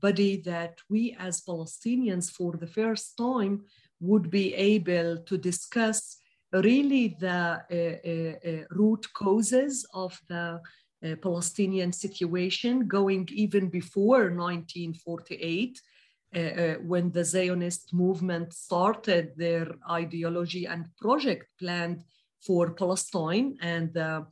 body 0.00 0.40
that 0.42 0.78
we 0.88 1.16
as 1.18 1.40
Palestinians 1.42 2.30
for 2.30 2.56
the 2.56 2.66
first 2.66 3.16
time 3.16 3.64
would 4.00 4.30
be 4.30 4.54
able 4.54 5.18
to 5.18 5.38
discuss 5.38 6.18
really 6.52 7.16
the 7.18 8.66
root 8.70 9.06
causes 9.12 9.86
of 9.92 10.18
the 10.28 10.60
uh, 11.04 11.14
Palestinian 11.16 11.92
situation 11.92 12.86
going 12.88 13.28
even 13.32 13.68
before 13.68 14.30
1948. 14.30 15.80
Uh, 16.34 16.38
uh, 16.38 16.74
when 16.82 17.10
the 17.12 17.24
Zionist 17.24 17.94
movement 17.94 18.52
started 18.52 19.32
their 19.36 19.74
ideology 19.90 20.66
and 20.66 20.88
project 20.96 21.46
planned 21.58 22.02
for 22.40 22.72
Palestine 22.72 23.56
and 23.60 23.96
uh, 23.96 24.22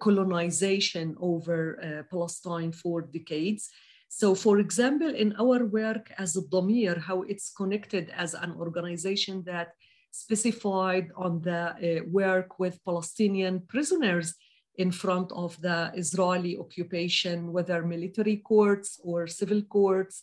colonization 0.00 1.16
over 1.20 1.78
uh, 1.78 2.02
Palestine 2.10 2.72
for 2.72 3.02
decades. 3.02 3.70
So, 4.08 4.34
for 4.34 4.58
example, 4.58 5.12
in 5.14 5.34
our 5.40 5.64
work 5.64 6.12
as 6.18 6.36
Addameer, 6.36 6.98
how 6.98 7.22
it's 7.22 7.50
connected 7.50 8.10
as 8.16 8.34
an 8.34 8.52
organization 8.52 9.42
that 9.44 9.68
specified 10.10 11.10
on 11.16 11.40
the 11.40 11.62
uh, 11.74 12.04
work 12.06 12.60
with 12.60 12.84
Palestinian 12.84 13.60
prisoners 13.66 14.34
in 14.76 14.90
front 14.92 15.32
of 15.32 15.60
the 15.60 15.90
Israeli 15.94 16.56
occupation, 16.56 17.52
whether 17.52 17.82
military 17.82 18.36
courts 18.36 19.00
or 19.02 19.26
civil 19.26 19.62
courts, 19.62 20.22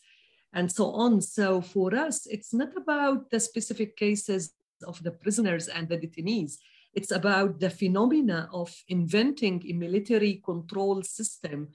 and 0.54 0.72
so 0.72 0.92
on. 0.92 1.22
So 1.22 1.62
for 1.62 1.96
us, 1.96 2.26
it's 2.28 2.54
not 2.54 2.76
about 2.76 3.30
the 3.30 3.40
specific 3.40 3.98
cases 3.98 4.54
of 4.86 5.02
the 5.04 5.12
prisoners 5.12 5.68
and 5.68 5.88
the 5.88 5.98
detainees. 5.98 6.58
It's 6.94 7.12
about 7.12 7.60
the 7.60 7.70
phenomena 7.70 8.50
of 8.54 8.74
inventing 8.88 9.64
a 9.68 9.74
military 9.74 10.42
control 10.44 11.04
system 11.04 11.70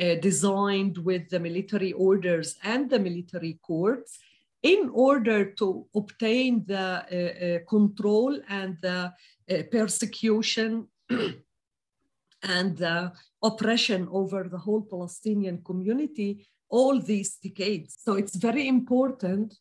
uh, 0.00 0.14
designed 0.16 0.98
with 0.98 1.28
the 1.30 1.40
military 1.40 1.92
orders 1.92 2.56
and 2.62 2.88
the 2.88 2.98
military 2.98 3.58
courts 3.62 4.18
in 4.62 4.90
order 4.92 5.52
to 5.52 5.86
obtain 5.94 6.64
the 6.66 6.76
uh, 6.76 7.46
uh, 7.46 7.58
control 7.68 8.38
and 8.48 8.76
the 8.82 9.12
uh, 9.50 9.62
persecution 9.70 10.86
and 12.42 12.76
the 12.76 13.12
oppression 13.42 14.08
over 14.10 14.44
the 14.44 14.58
whole 14.58 14.82
Palestinian 14.82 15.62
community 15.62 16.46
all 16.68 17.00
these 17.00 17.36
decades. 17.36 17.96
So 18.04 18.14
it's 18.14 18.34
very 18.34 18.66
important 18.68 19.54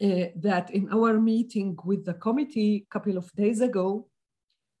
that 0.00 0.70
in 0.72 0.88
our 0.92 1.18
meeting 1.20 1.76
with 1.84 2.04
the 2.04 2.14
committee 2.14 2.86
a 2.88 2.92
couple 2.92 3.16
of 3.16 3.32
days 3.32 3.60
ago, 3.60 4.08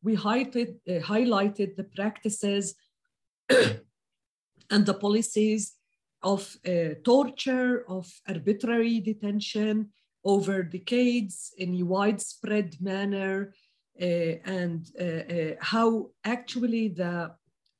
we 0.02 0.16
highlighted, 0.16 0.76
uh, 0.88 1.00
highlighted 1.04 1.76
the 1.76 1.84
practices 1.84 2.74
and 3.48 4.86
the 4.86 4.94
policies 4.94 5.74
of 6.22 6.56
uh, 6.66 6.94
torture, 7.04 7.84
of 7.88 8.10
arbitrary 8.28 9.00
detention 9.00 9.90
over 10.24 10.62
decades 10.62 11.52
in 11.58 11.74
a 11.74 11.82
widespread 11.82 12.76
manner, 12.80 13.54
uh, 14.00 14.04
and 14.04 14.86
uh, 15.00 15.04
uh, 15.04 15.54
how 15.60 16.10
actually 16.24 16.88
the 16.88 17.30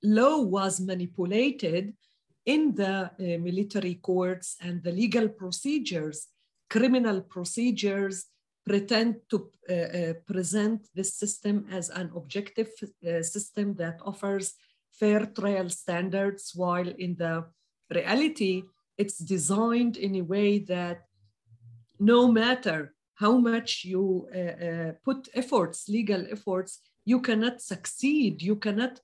law 0.02 0.40
was 0.40 0.80
manipulated 0.80 1.94
in 2.46 2.74
the 2.74 3.10
military 3.18 3.96
courts 3.96 4.56
and 4.62 4.82
the 4.82 4.90
legal 4.90 5.28
procedures, 5.28 6.28
criminal 6.68 7.20
procedures, 7.20 8.26
pretend 8.68 9.16
to 9.30 9.50
uh, 9.70 9.72
uh, 9.72 10.12
present 10.26 10.86
this 10.94 11.14
system 11.14 11.66
as 11.72 11.88
an 11.88 12.10
objective 12.14 12.70
uh, 12.82 13.22
system 13.22 13.74
that 13.76 13.98
offers 14.04 14.54
fair 14.92 15.26
trial 15.26 15.70
standards, 15.70 16.52
while 16.54 16.88
in 16.98 17.16
the 17.16 17.44
reality, 17.90 18.62
it's 18.98 19.18
designed 19.18 19.96
in 19.96 20.16
a 20.16 20.22
way 20.22 20.58
that 20.58 20.98
no 21.98 22.30
matter 22.30 22.94
how 23.14 23.38
much 23.38 23.84
you 23.84 24.28
uh, 24.34 24.38
uh, 24.38 24.92
put 25.04 25.28
efforts, 25.34 25.88
legal 25.88 26.24
efforts, 26.30 26.80
you 27.04 27.20
cannot 27.20 27.60
succeed, 27.60 28.42
you 28.42 28.56
cannot 28.56 29.00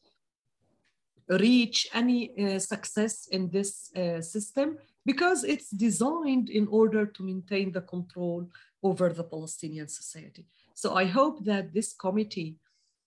reach 1.28 1.88
any 1.94 2.20
uh, 2.30 2.58
success 2.58 3.26
in 3.28 3.50
this 3.50 3.90
system 4.20 4.76
because 5.04 5.44
it's 5.44 5.70
designed 5.70 6.48
in 6.48 6.66
order 6.68 7.06
to 7.06 7.22
maintain 7.22 7.72
the 7.72 7.82
control 7.82 8.48
over 8.82 9.08
the 9.10 9.24
Palestinian 9.24 9.88
society. 9.88 10.46
So 10.74 10.94
I 10.94 11.04
hope 11.04 11.44
that 11.44 11.72
this 11.72 11.92
committee 11.92 12.56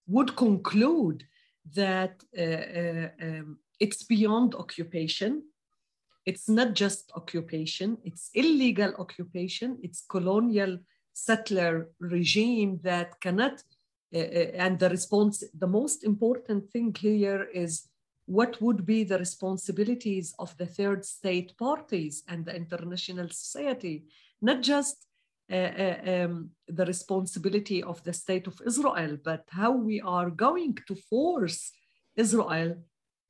would 0.07 0.35
conclude 0.35 1.23
that 1.75 2.23
uh, 2.37 2.41
uh, 2.41 3.09
um, 3.21 3.59
it's 3.79 4.03
beyond 4.03 4.55
occupation. 4.55 5.43
It's 6.25 6.49
not 6.49 6.73
just 6.73 7.11
occupation, 7.15 7.97
it's 8.03 8.29
illegal 8.33 8.93
occupation, 8.99 9.77
it's 9.81 10.03
colonial 10.09 10.79
settler 11.13 11.89
regime 11.99 12.79
that 12.83 13.19
cannot 13.21 13.63
and 14.11 14.79
the 14.79 14.89
response, 14.89 15.43
the 15.57 15.67
most 15.67 16.03
important 16.03 16.71
thing 16.71 16.95
here 16.97 17.43
is 17.53 17.89
what 18.27 18.61
would 18.61 18.85
be 18.85 19.03
the 19.03 19.17
responsibilities 19.17 20.35
of 20.37 20.55
the 20.57 20.65
third 20.65 21.05
state 21.05 21.57
parties 21.57 22.23
and 22.27 22.45
the 22.45 22.53
international 22.53 23.29
society, 23.29 24.05
not 24.41 24.61
just 24.61 25.07
uh, 25.49 25.55
uh, 25.55 25.97
um, 26.05 26.49
the 26.67 26.85
responsibility 26.85 27.81
of 27.81 28.03
the 28.03 28.11
state 28.11 28.45
of 28.45 28.61
Israel, 28.65 29.17
but 29.23 29.43
how 29.49 29.71
we 29.71 30.01
are 30.01 30.29
going 30.29 30.77
to 30.87 30.95
force 31.09 31.71
Israel 32.17 32.75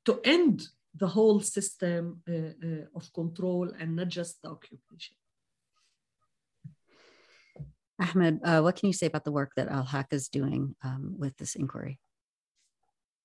to 0.04 0.20
end 0.24 0.66
the 0.94 1.06
whole 1.06 1.40
system 1.40 2.20
uh, 2.28 2.52
uh 2.66 2.84
of 2.96 3.12
control 3.12 3.70
and 3.78 3.94
not 3.94 4.08
just 4.08 4.42
the 4.42 4.48
occupation. 4.48 5.14
Ahmed, 8.00 8.40
uh, 8.42 8.60
what 8.62 8.74
can 8.76 8.88
you 8.88 8.92
say 8.92 9.06
about 9.06 9.24
the 9.24 9.32
work 9.32 9.52
that 9.54 9.68
Al 9.68 9.84
Haq 9.84 10.08
is 10.12 10.28
doing 10.28 10.74
um, 10.82 11.14
with 11.18 11.36
this 11.36 11.54
inquiry? 11.54 12.00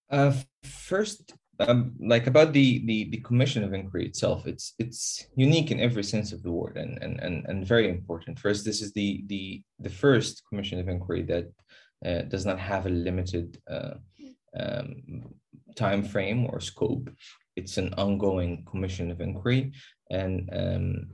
Uh, 0.09 0.33
first, 0.63 1.33
um, 1.59 1.93
like 1.99 2.27
about 2.27 2.53
the, 2.53 2.83
the 2.85 3.09
the 3.11 3.17
commission 3.17 3.63
of 3.63 3.73
inquiry 3.73 4.05
itself, 4.07 4.47
it's 4.47 4.73
it's 4.79 5.27
unique 5.35 5.71
in 5.71 5.79
every 5.79 6.03
sense 6.03 6.31
of 6.33 6.41
the 6.43 6.51
word 6.51 6.77
and 6.77 7.01
and 7.01 7.19
and, 7.19 7.45
and 7.45 7.67
very 7.67 7.89
important. 7.89 8.39
First, 8.39 8.65
this 8.65 8.81
is 8.81 8.91
the 8.93 9.23
the 9.27 9.61
the 9.79 9.89
first 9.89 10.43
commission 10.49 10.79
of 10.79 10.89
inquiry 10.89 11.23
that 11.23 11.51
uh, 12.05 12.21
does 12.23 12.45
not 12.45 12.59
have 12.59 12.85
a 12.85 12.89
limited 12.89 13.59
uh, 13.69 13.95
um, 14.59 15.33
time 15.75 16.03
frame 16.03 16.47
or 16.47 16.59
scope. 16.59 17.09
It's 17.55 17.77
an 17.77 17.93
ongoing 17.95 18.65
commission 18.65 19.11
of 19.11 19.21
inquiry, 19.21 19.73
and 20.09 20.49
um, 20.51 21.07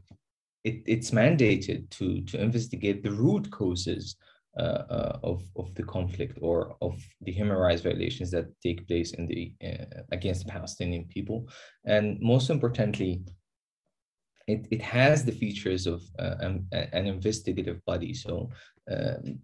it, 0.63 0.83
it's 0.85 1.11
mandated 1.11 1.89
to, 1.91 2.21
to 2.21 2.41
investigate 2.41 3.03
the 3.03 3.11
root 3.11 3.49
causes 3.51 4.15
of, 4.57 5.43
of 5.55 5.73
the 5.75 5.83
conflict 5.83 6.37
or 6.41 6.75
of 6.81 7.01
the 7.21 7.31
human 7.31 7.57
rights 7.57 7.81
violations 7.81 8.31
that 8.31 8.47
take 8.61 8.87
place 8.87 9.13
in 9.13 9.25
the 9.25 9.53
uh, 9.63 10.01
against 10.11 10.45
the 10.45 10.51
Palestinian 10.51 11.05
people. 11.05 11.47
And 11.85 12.19
most 12.19 12.49
importantly, 12.49 13.23
it, 14.49 14.67
it 14.71 14.81
has 14.81 15.23
the 15.23 15.31
features 15.31 15.85
of 15.85 16.01
uh, 16.17 16.35
an, 16.39 16.67
an, 16.71 17.05
investigative 17.05 17.83
body. 17.85 18.13
So 18.13 18.49
um, 18.91 19.39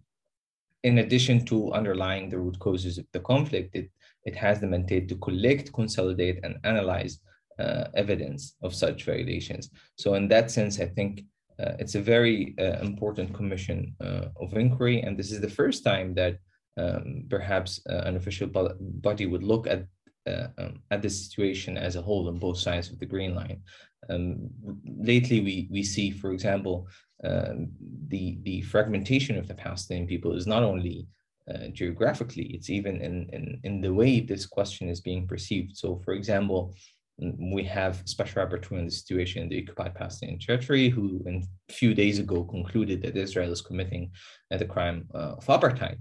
in 0.83 0.97
addition 0.97 1.45
to 1.45 1.71
underlying 1.73 2.29
the 2.29 2.39
root 2.39 2.57
causes 2.59 2.97
of 2.97 3.05
the 3.11 3.19
conflict, 3.19 3.75
it, 3.75 3.89
it 4.23 4.35
has 4.35 4.59
the 4.59 4.67
mandate 4.67 5.07
to 5.09 5.15
collect, 5.17 5.73
consolidate, 5.73 6.39
and 6.43 6.57
analyze 6.63 7.19
uh, 7.59 7.85
evidence 7.93 8.55
of 8.63 8.73
such 8.73 9.03
violations. 9.03 9.69
So 9.95 10.15
in 10.15 10.27
that 10.29 10.49
sense, 10.49 10.79
I 10.79 10.87
think 10.87 11.19
uh, 11.19 11.23
it's 11.57 11.95
a 11.95 12.01
very 12.01 12.55
uh, 12.59 12.79
important 12.81 13.33
commission 13.33 13.95
uh, 14.01 14.27
of 14.39 14.53
inquiry, 14.55 15.01
and 15.01 15.17
this 15.17 15.31
is 15.31 15.41
the 15.41 15.49
first 15.49 15.83
time 15.83 16.13
that 16.15 16.37
um, 16.77 17.25
perhaps 17.29 17.79
uh, 17.89 18.01
an 18.05 18.15
official 18.17 18.47
body 18.47 19.25
would 19.25 19.43
look 19.43 19.67
at 19.67 19.85
uh, 20.27 20.47
um, 20.57 20.81
at 20.89 21.01
the 21.01 21.09
situation 21.09 21.77
as 21.77 21.95
a 21.95 22.01
whole 22.01 22.27
on 22.27 22.39
both 22.39 22.57
sides 22.57 22.89
of 22.89 22.99
the 22.99 23.05
green 23.05 23.35
line. 23.35 23.61
Um, 24.09 24.49
lately, 24.83 25.39
we 25.39 25.67
we 25.71 25.83
see, 25.83 26.11
for 26.11 26.31
example, 26.31 26.87
um, 27.23 27.69
the 28.07 28.39
the 28.43 28.61
fragmentation 28.61 29.37
of 29.37 29.47
the 29.47 29.53
Palestinian 29.53 30.07
people 30.07 30.35
is 30.35 30.47
not 30.47 30.63
only 30.63 31.07
uh, 31.53 31.67
geographically, 31.67 32.45
it's 32.55 32.69
even 32.69 33.01
in, 33.01 33.29
in 33.29 33.59
in 33.63 33.81
the 33.81 33.93
way 33.93 34.19
this 34.19 34.45
question 34.45 34.89
is 34.89 34.99
being 34.99 35.27
perceived. 35.27 35.77
So, 35.77 36.01
for 36.03 36.13
example, 36.13 36.75
we 37.17 37.63
have 37.63 38.03
special 38.05 38.45
rapporteur 38.45 38.77
on 38.77 38.85
the 38.85 38.91
situation 38.91 39.43
in 39.43 39.49
the 39.49 39.61
occupied 39.61 39.95
Palestinian 39.95 40.39
territory, 40.39 40.89
who 40.89 41.23
a 41.27 41.73
few 41.73 41.93
days 41.93 42.19
ago 42.19 42.43
concluded 42.43 43.01
that 43.01 43.15
Israel 43.15 43.51
is 43.51 43.61
committing 43.61 44.11
uh, 44.51 44.57
the 44.57 44.65
crime 44.65 45.07
uh, 45.13 45.35
of 45.37 45.45
apartheid. 45.45 45.99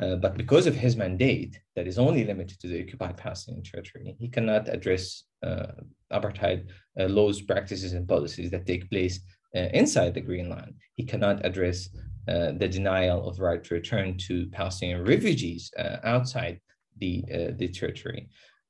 Uh, 0.00 0.14
but 0.16 0.36
because 0.36 0.66
of 0.66 0.76
his 0.76 0.96
mandate 0.96 1.58
that 1.74 1.88
is 1.88 1.98
only 1.98 2.24
limited 2.24 2.58
to 2.60 2.68
the 2.68 2.82
occupied 2.82 3.16
Palestinian 3.16 3.64
territory, 3.64 4.14
he 4.18 4.28
cannot 4.28 4.68
address 4.68 5.24
uh, 5.42 5.66
apartheid 6.12 6.68
uh, 6.98 7.06
laws, 7.06 7.40
practices, 7.42 7.92
and 7.92 8.06
policies 8.06 8.50
that 8.50 8.66
take 8.66 8.88
place 8.90 9.20
uh, 9.56 9.68
inside 9.72 10.14
the 10.14 10.20
Green 10.20 10.48
Line. 10.48 10.74
He 10.94 11.04
cannot 11.04 11.44
address 11.44 11.88
the 12.26 12.68
denial 12.70 13.26
of 13.26 13.36
the 13.36 13.42
right 13.42 13.64
to 13.64 13.72
return 13.72 14.18
to 14.18 14.48
Palestinian 14.48 15.02
refugees 15.02 15.72
outside 16.04 16.60
the, 16.98 17.24
the 17.56 17.68
territory. 17.68 18.28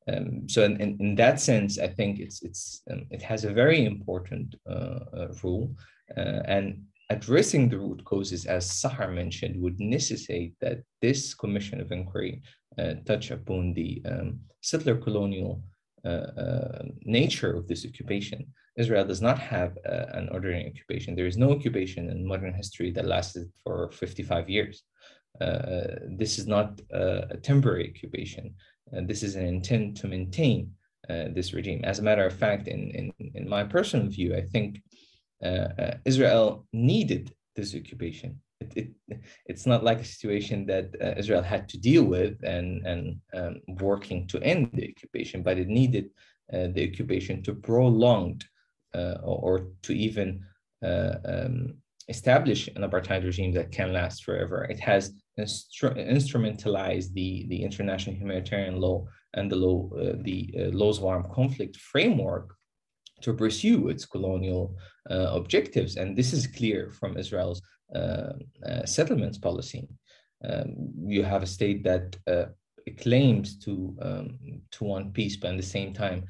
Um, 0.09 0.49
so 0.49 0.65
in, 0.65 0.81
in, 0.81 0.97
in, 1.01 1.15
that 1.17 1.41
sense, 1.41 1.79
I 1.79 1.89
think 1.89 2.19
it's 2.19 2.43
it's 2.43 2.83
um, 2.91 3.07
it 3.11 3.23
has 3.23 3.45
a 3.45 3.53
very 3.53 3.85
important 3.85 4.55
uh, 4.69 5.01
uh, 5.13 5.29
role, 5.43 5.75
uh, 6.17 6.41
and 6.47 6.83
addressing 7.11 7.69
the 7.69 7.79
root 7.79 8.05
causes, 8.05 8.47
as 8.47 8.71
Sahar 8.71 9.13
mentioned, 9.13 9.61
would 9.61 9.79
necessitate 9.81 10.55
that 10.61 10.79
this 11.03 11.35
commission 11.35 11.81
of 11.81 11.93
inquiry 11.93 12.43
uh, 12.79 12.95
touch 13.07 13.31
upon 13.31 13.75
the 13.75 14.01
um, 14.05 14.41
settler 14.61 14.97
colonial 14.97 15.63
uh, 16.05 16.09
uh, 16.09 16.83
nature 17.03 17.57
of 17.57 17.67
this 17.67 17.85
occupation. 17.85 18.47
Israel 18.77 19.05
does 19.05 19.21
not 19.21 19.39
have 19.39 19.77
an 19.85 20.29
ordinary 20.31 20.69
occupation. 20.69 21.17
There 21.17 21.27
is 21.27 21.37
no 21.37 21.51
occupation 21.51 22.09
in 22.09 22.25
modern 22.25 22.55
history 22.55 22.93
that 22.93 23.05
lasted 23.05 23.51
for 23.65 23.91
55 23.91 24.49
years. 24.49 24.85
this 26.21 26.39
is 26.39 26.47
not 26.47 26.81
a 26.93 27.37
temporary 27.43 27.93
occupation. 27.93 28.55
Uh, 28.97 29.03
this 29.05 29.23
is 29.23 29.37
an 29.37 29.47
intent 29.47 29.97
to 29.99 30.09
maintain 30.09 30.73
uh, 31.09 31.25
this 31.35 31.53
regime. 31.53 31.81
As 31.85 31.99
a 31.99 32.03
matter 32.03 32.27
of 32.27 32.33
fact, 32.33 32.69
in, 32.69 32.91
in, 32.91 33.13
in 33.35 33.49
my 33.49 33.65
personal 33.65 34.09
view, 34.09 34.35
I 34.35 34.43
think 34.43 34.83
uh, 35.45 35.95
Israel 36.05 36.67
needed 36.73 37.33
this 37.55 37.75
occupation. 37.75 38.41
It, 38.61 38.73
it, 39.09 39.21
it's 39.47 39.67
not 39.67 39.85
like 39.85 40.01
a 40.01 40.05
situation 40.05 40.67
that 40.67 40.95
uh, 41.01 41.15
Israel 41.17 41.43
had 41.43 41.69
to 41.71 41.79
deal 41.79 42.05
with 42.05 42.43
and, 42.43 42.85
and 42.87 43.21
um, 43.35 43.61
working 43.81 44.27
to 44.29 44.43
end 44.43 44.71
the 44.75 44.91
occupation, 44.91 45.43
but 45.43 45.59
it 45.59 45.69
needed 45.69 46.11
uh, 46.53 46.69
the 46.73 46.89
occupation 46.91 47.43
to 47.45 47.55
prolonged 47.55 48.45
uh, 48.95 49.17
or, 49.23 49.39
or, 49.61 49.69
to 49.83 49.93
even 49.93 50.43
um, 50.83 51.75
establish 52.09 52.69
an 52.69 52.83
apartheid 52.83 53.25
regime 53.25 53.53
that 53.53 53.71
can 53.71 53.93
last 53.93 54.25
forever. 54.25 54.65
It 54.65 54.81
has 54.81 55.13
instru- 55.39 55.97
instrumentalized 55.97 57.13
the, 57.13 57.47
the 57.49 57.63
international 57.63 58.17
humanitarian 58.17 58.81
law 58.81 59.07
and 59.35 59.51
the 59.51 59.57
law, 59.57 59.89
uh, 59.97 60.15
the 60.23 60.55
uh, 60.59 60.63
laws 60.77 60.99
of 60.99 61.05
armed 61.05 61.31
conflict 61.31 61.77
framework 61.77 62.55
to 63.23 63.33
pursue 63.33 63.89
its 63.89 64.05
colonial 64.05 64.77
uh, 65.11 65.31
objectives. 65.33 65.97
And 65.97 66.17
this 66.17 66.33
is 66.33 66.47
clear 66.47 66.91
from 66.91 67.17
Israel's 67.17 67.61
uh, 67.95 68.33
uh, 68.67 68.85
settlements 68.85 69.39
policy. 69.39 69.89
Um, 70.45 70.93
you 71.05 71.25
have 71.25 71.43
a 71.43 71.47
state 71.47 71.83
that 71.85 72.17
uh, 72.27 72.47
claims 73.01 73.59
to 73.59 73.97
um, 74.03 74.39
to 74.71 74.85
want 74.85 75.13
peace, 75.13 75.37
but 75.37 75.51
at 75.51 75.57
the 75.57 75.63
same 75.63 75.93
time 75.93 76.25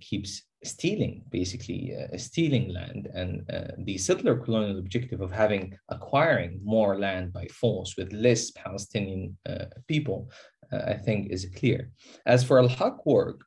keeps 0.00 0.42
stealing, 0.66 1.22
basically 1.30 1.94
uh, 1.96 2.16
stealing 2.18 2.68
land, 2.72 3.08
and 3.14 3.48
uh, 3.50 3.72
the 3.78 3.96
settler 3.98 4.36
colonial 4.36 4.78
objective 4.78 5.20
of 5.20 5.30
having 5.30 5.76
acquiring 5.88 6.60
more 6.64 6.98
land 6.98 7.32
by 7.32 7.46
force 7.46 7.96
with 7.96 8.12
less 8.12 8.50
Palestinian 8.50 9.36
uh, 9.48 9.66
people, 9.88 10.30
uh, 10.72 10.82
I 10.86 10.94
think, 10.94 11.30
is 11.30 11.50
clear. 11.56 11.90
As 12.26 12.44
for 12.44 12.58
Al 12.58 12.68
Haq 12.68 13.06
work, 13.06 13.40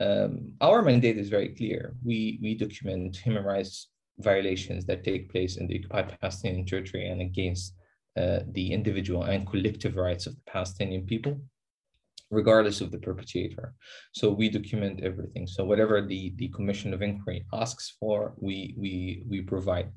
um, 0.00 0.52
our 0.60 0.82
mandate 0.82 1.18
is 1.18 1.28
very 1.28 1.50
clear. 1.50 1.94
We 2.04 2.38
we 2.42 2.54
document 2.54 3.16
human 3.16 3.44
rights 3.44 3.90
violations 4.18 4.84
that 4.86 5.04
take 5.04 5.32
place 5.32 5.56
in 5.56 5.66
the 5.66 5.76
occupied 5.76 6.18
Palestinian 6.20 6.66
territory 6.66 7.08
and 7.08 7.20
against 7.20 7.74
uh, 8.16 8.40
the 8.52 8.72
individual 8.72 9.24
and 9.24 9.46
collective 9.46 9.96
rights 9.96 10.26
of 10.26 10.34
the 10.36 10.42
Palestinian 10.46 11.04
people 11.04 11.40
regardless 12.34 12.80
of 12.80 12.90
the 12.90 12.98
perpetrator. 12.98 13.74
So 14.12 14.30
we 14.30 14.48
document 14.48 15.00
everything. 15.02 15.46
So 15.46 15.64
whatever 15.64 15.96
the, 16.06 16.32
the 16.36 16.48
commission 16.48 16.92
of 16.92 17.02
inquiry 17.02 17.44
asks 17.52 17.96
for, 17.98 18.34
we, 18.36 18.74
we, 18.76 19.22
we 19.28 19.40
provide. 19.42 19.90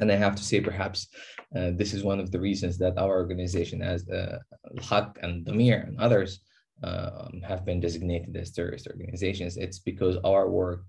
And 0.00 0.12
I 0.12 0.16
have 0.16 0.36
to 0.36 0.44
say, 0.44 0.60
perhaps 0.60 1.08
uh, 1.56 1.70
this 1.74 1.94
is 1.94 2.02
one 2.04 2.20
of 2.20 2.30
the 2.30 2.40
reasons 2.40 2.76
that 2.78 2.98
our 2.98 3.14
organization, 3.16 3.80
as 3.80 4.06
uh, 4.08 4.38
Haq 4.82 5.18
and 5.22 5.46
Addameer 5.46 5.86
and 5.88 5.98
others, 5.98 6.40
uh, 6.82 7.28
have 7.42 7.64
been 7.64 7.80
designated 7.80 8.36
as 8.36 8.52
terrorist 8.52 8.86
organizations. 8.86 9.56
It's 9.56 9.78
because 9.78 10.16
our 10.24 10.50
work 10.50 10.84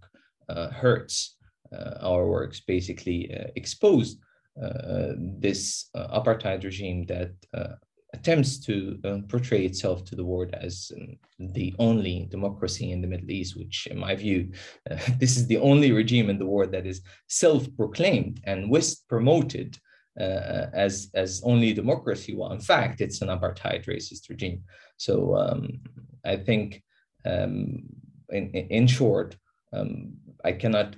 uh, 0.49 0.69
hurts. 0.69 1.35
Uh, 1.71 1.95
our 2.01 2.27
works 2.27 2.61
basically 2.61 3.19
uh, 3.33 3.47
expose 3.55 4.17
uh, 4.61 5.11
this 5.17 5.89
apartheid 5.95 6.63
regime 6.63 7.05
that 7.05 7.31
attempts 8.13 8.57
to 8.59 8.99
um, 9.03 9.23
portray 9.23 9.65
itself 9.65 10.05
to 10.05 10.15
the 10.15 10.23
world 10.23 10.53
as 10.53 10.91
um, 10.95 11.17
the 11.53 11.75
only 11.77 12.27
democracy 12.31 12.91
in 12.91 13.01
the 13.01 13.07
Middle 13.07 13.31
East, 13.31 13.57
which, 13.57 13.87
in 13.87 13.99
my 13.99 14.15
view, 14.15 14.51
uh, 14.89 14.97
this 15.19 15.37
is 15.37 15.47
the 15.47 15.57
only 15.57 15.91
regime 15.91 16.29
in 16.29 16.39
the 16.39 16.45
world 16.45 16.71
that 16.71 16.85
is 16.85 17.01
self-proclaimed 17.27 18.41
and 18.45 18.69
West 18.69 19.07
promoted 19.07 19.77
uh, 20.19 20.67
as 20.73 21.09
as 21.13 21.41
only 21.43 21.73
democracy. 21.73 22.35
Well, 22.35 22.51
in 22.51 22.59
fact, 22.59 23.01
it's 23.01 23.21
an 23.21 23.27
apartheid 23.27 23.85
racist 23.85 24.29
regime. 24.29 24.63
So 24.97 25.35
um, 25.37 25.81
I 26.25 26.37
think, 26.37 26.83
um, 27.25 27.83
in 28.29 28.49
in 28.51 28.87
short, 28.87 29.37
um, 29.73 30.13
I 30.43 30.53
cannot 30.53 30.95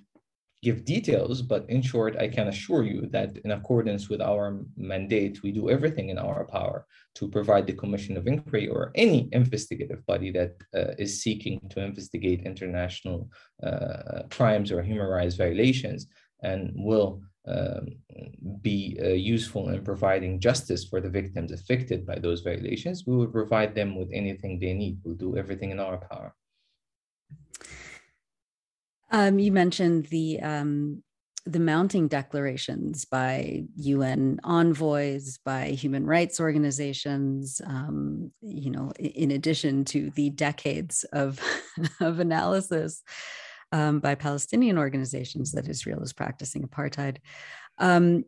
give 0.61 0.83
details, 0.83 1.41
but 1.41 1.69
in 1.69 1.81
short, 1.81 2.17
I 2.17 2.27
can 2.27 2.47
assure 2.47 2.83
you 2.83 3.07
that 3.11 3.37
in 3.45 3.51
accordance 3.51 4.09
with 4.09 4.21
our 4.21 4.59
mandate, 4.75 5.41
we 5.41 5.51
do 5.51 5.69
everything 5.69 6.09
in 6.09 6.17
our 6.17 6.45
power 6.45 6.85
to 7.15 7.29
provide 7.29 7.65
the 7.65 7.73
Commission 7.73 8.17
of 8.17 8.27
Inquiry 8.27 8.67
or 8.67 8.91
any 8.95 9.29
investigative 9.31 10.05
body 10.05 10.31
that 10.31 10.55
uh, 10.75 10.93
is 10.97 11.21
seeking 11.21 11.59
to 11.69 11.81
investigate 11.81 12.45
international 12.45 13.29
uh, 13.63 14.23
crimes 14.29 14.71
or 14.71 14.81
human 14.81 15.07
rights 15.07 15.35
violations 15.35 16.07
and 16.43 16.71
will 16.75 17.21
um, 17.47 17.87
be 18.61 18.99
uh, 19.01 19.07
useful 19.07 19.69
in 19.69 19.83
providing 19.83 20.39
justice 20.39 20.83
for 20.85 20.99
the 20.99 21.09
victims 21.09 21.51
affected 21.51 22.05
by 22.05 22.19
those 22.19 22.41
violations. 22.41 23.05
We 23.07 23.15
will 23.15 23.27
provide 23.27 23.73
them 23.73 23.95
with 23.95 24.09
anything 24.13 24.59
they 24.59 24.73
need. 24.73 24.99
We'll 25.03 25.15
do 25.15 25.37
everything 25.37 25.71
in 25.71 25.79
our 25.79 25.97
power. 25.97 26.35
Um, 29.11 29.39
you 29.39 29.51
mentioned 29.51 30.05
the 30.07 30.39
um, 30.41 31.03
the 31.45 31.59
mounting 31.59 32.07
declarations 32.07 33.05
by 33.05 33.63
UN 33.75 34.39
envoys, 34.43 35.39
by 35.43 35.69
human 35.69 36.05
rights 36.05 36.39
organizations. 36.39 37.61
Um, 37.65 38.31
you 38.41 38.69
know, 38.69 38.91
in 38.99 39.31
addition 39.31 39.85
to 39.85 40.11
the 40.11 40.29
decades 40.29 41.03
of 41.11 41.39
of 41.99 42.19
analysis 42.19 43.01
um, 43.71 43.99
by 43.99 44.15
Palestinian 44.15 44.77
organizations 44.77 45.51
that 45.53 45.67
Israel 45.67 46.01
is 46.03 46.13
practicing 46.13 46.67
apartheid. 46.67 47.17
Um, 47.77 48.25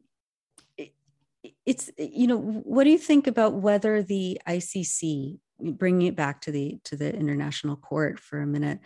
it's 1.65 1.91
you 1.97 2.27
know, 2.27 2.39
what 2.39 2.85
do 2.85 2.89
you 2.89 2.97
think 2.97 3.27
about 3.27 3.53
whether 3.53 4.01
the 4.01 4.41
ICC 4.47 5.37
bringing 5.63 6.07
it 6.07 6.15
back 6.15 6.41
to 6.41 6.51
the 6.51 6.79
to 6.83 6.95
the 6.95 7.13
international 7.15 7.75
court 7.75 8.19
for 8.19 8.41
a 8.41 8.47
minute 8.47 8.79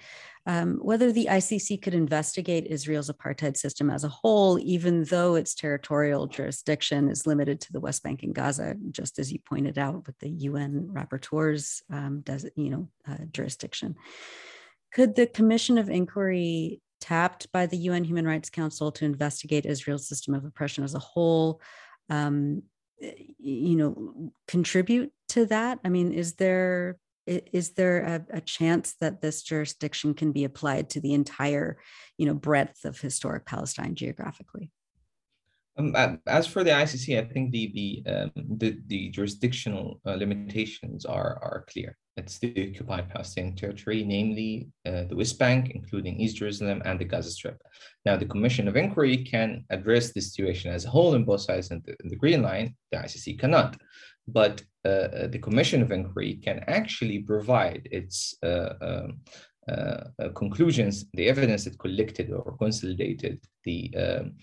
um, 0.47 0.77
whether 0.81 1.11
the 1.11 1.27
icc 1.31 1.81
could 1.81 1.93
investigate 1.93 2.67
israel's 2.67 3.09
apartheid 3.09 3.57
system 3.57 3.89
as 3.89 4.03
a 4.03 4.09
whole 4.09 4.59
even 4.59 5.03
though 5.05 5.35
its 5.35 5.55
territorial 5.55 6.27
jurisdiction 6.27 7.09
is 7.09 7.25
limited 7.25 7.61
to 7.61 7.71
the 7.73 7.79
west 7.79 8.03
bank 8.03 8.23
and 8.23 8.35
gaza 8.35 8.75
just 8.91 9.19
as 9.19 9.31
you 9.31 9.39
pointed 9.47 9.77
out 9.77 10.05
with 10.05 10.17
the 10.19 10.29
un 10.29 10.89
rapporteur's 10.91 11.81
um, 11.91 12.21
does 12.21 12.45
you 12.55 12.69
know 12.69 12.87
uh, 13.07 13.17
jurisdiction. 13.31 13.95
Could 14.91 15.15
the 15.15 15.27
commission 15.27 15.77
of 15.77 15.89
inquiry 15.89 16.81
tapped 17.01 17.51
by 17.51 17.65
the 17.65 17.77
un 17.77 18.03
human 18.03 18.25
rights 18.25 18.49
council 18.49 18.91
to 18.93 19.05
investigate 19.05 19.65
israel's 19.65 20.07
system 20.07 20.33
of 20.33 20.45
oppression 20.45 20.83
as 20.83 20.95
a 20.95 20.99
whole 20.99 21.61
um, 22.09 22.63
you 23.37 23.75
know 23.75 24.31
contribute 24.47 25.11
to 25.29 25.45
that? 25.47 25.79
I 25.83 25.89
mean 25.89 26.11
is 26.11 26.35
there 26.35 26.97
is 27.27 27.71
there 27.71 28.01
a, 28.31 28.37
a, 28.37 28.41
chance 28.41 28.93
that 29.01 29.19
this 29.19 29.41
jurisdiction 29.41 30.13
can 30.13 30.31
be 30.31 30.43
applied 30.43 30.91
to 30.91 31.01
the 31.01 31.13
entire 31.13 31.77
you 32.17 32.25
know 32.27 32.35
breadth 32.35 32.85
of 32.85 32.99
historic 32.99 33.45
palestine 33.47 33.95
geographically 33.95 34.71
um, 35.77 36.19
as 36.25 36.47
for 36.47 36.63
the 36.63 36.71
ICC, 36.71 37.19
I 37.19 37.27
think 37.31 37.51
the 37.51 37.71
the 37.73 38.11
um, 38.11 38.31
the, 38.35 38.77
the, 38.87 39.09
jurisdictional 39.09 39.99
uh, 40.05 40.15
limitations 40.15 41.05
are 41.05 41.39
are 41.41 41.65
clear. 41.69 41.97
It's 42.17 42.39
the 42.39 42.69
occupied 42.69 43.09
Palestinian 43.09 43.55
territory, 43.57 44.03
namely 44.05 44.69
uh, 44.85 45.03
the 45.09 45.17
West 45.17 45.37
Bank, 45.37 45.71
including 45.75 46.19
East 46.19 46.37
Jerusalem 46.37 46.81
and 46.85 46.97
the 46.97 47.03
Gaza 47.03 47.29
Strip. 47.29 47.61
Now, 48.05 48.15
the 48.15 48.25
Commission 48.25 48.69
of 48.69 48.77
Inquiry 48.77 49.17
can 49.17 49.65
address 49.69 50.13
the 50.13 50.21
situation 50.21 50.71
as 50.71 50.85
a 50.85 50.89
whole 50.89 51.15
in 51.15 51.25
both 51.25 51.41
sides 51.41 51.71
and 51.71 51.83
the, 51.83 51.93
in 52.01 52.09
the 52.09 52.15
Green 52.15 52.41
Line. 52.41 52.73
The 52.91 52.99
ICC 52.99 53.37
cannot. 53.37 53.75
But 54.27 54.63
uh, 54.85 54.87
uh, 54.87 55.27
the 55.27 55.39
Commission 55.39 55.81
of 55.81 55.91
Inquiry 55.91 56.35
can 56.35 56.63
actually 56.67 57.19
provide 57.19 57.89
its 57.91 58.35
uh, 58.43 58.73
um, 58.81 59.19
uh, 59.67 60.29
conclusions, 60.35 61.05
the 61.13 61.27
evidence 61.27 61.65
it 61.65 61.77
collected 61.79 62.31
or 62.31 62.55
consolidated, 62.57 63.43
the 63.63 63.93
um, 63.97 64.33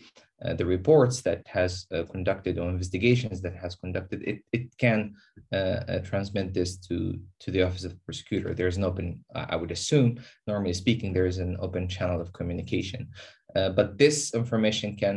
uh, 0.45 0.55
the 0.55 0.67
reports 0.67 1.23
that 1.23 1.43
has 1.47 1.87
uh, 1.95 2.03
conducted 2.11 2.59
or 2.59 2.69
investigations 2.69 3.41
that 3.41 3.55
has 3.55 3.77
conducted, 3.77 4.23
it, 4.23 4.41
it 4.53 4.77
can 4.77 5.15
uh, 5.53 5.81
uh 5.89 5.99
transmit 6.01 6.53
this 6.53 6.77
to, 6.77 7.19
to 7.39 7.51
the 7.51 7.63
Office 7.63 7.85
of 7.85 7.93
the 7.93 8.01
Prosecutor. 8.05 8.55
There's 8.55 8.77
an 8.77 8.85
open, 8.85 9.25
I 9.35 9.57
would 9.57 9.71
assume, 9.71 10.21
normally 10.47 10.75
speaking, 10.75 11.13
there 11.13 11.27
is 11.27 11.39
an 11.39 11.57
open 11.61 11.89
channel 11.89 12.21
of 12.21 12.33
communication. 12.33 13.09
but 13.55 13.99
this 13.99 14.35
information 14.35 14.97
can, 14.97 15.17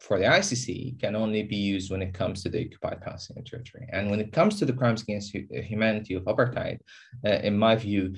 for 0.00 0.18
the 0.18 0.24
ICC, 0.24 1.00
can 1.00 1.14
only 1.16 1.42
be 1.42 1.56
used 1.74 1.90
when 1.90 2.02
it 2.02 2.14
comes 2.14 2.42
to 2.42 2.48
the 2.48 2.64
occupied 2.64 3.00
Palestinian 3.02 3.44
territory. 3.44 3.86
And 3.92 4.10
when 4.10 4.20
it 4.20 4.32
comes 4.32 4.58
to 4.58 4.64
the 4.64 4.72
crimes 4.72 5.02
against 5.02 5.36
humanity 5.72 6.14
of 6.14 6.24
apartheid, 6.24 6.78
in 7.24 7.58
my 7.58 7.74
view, 7.76 8.14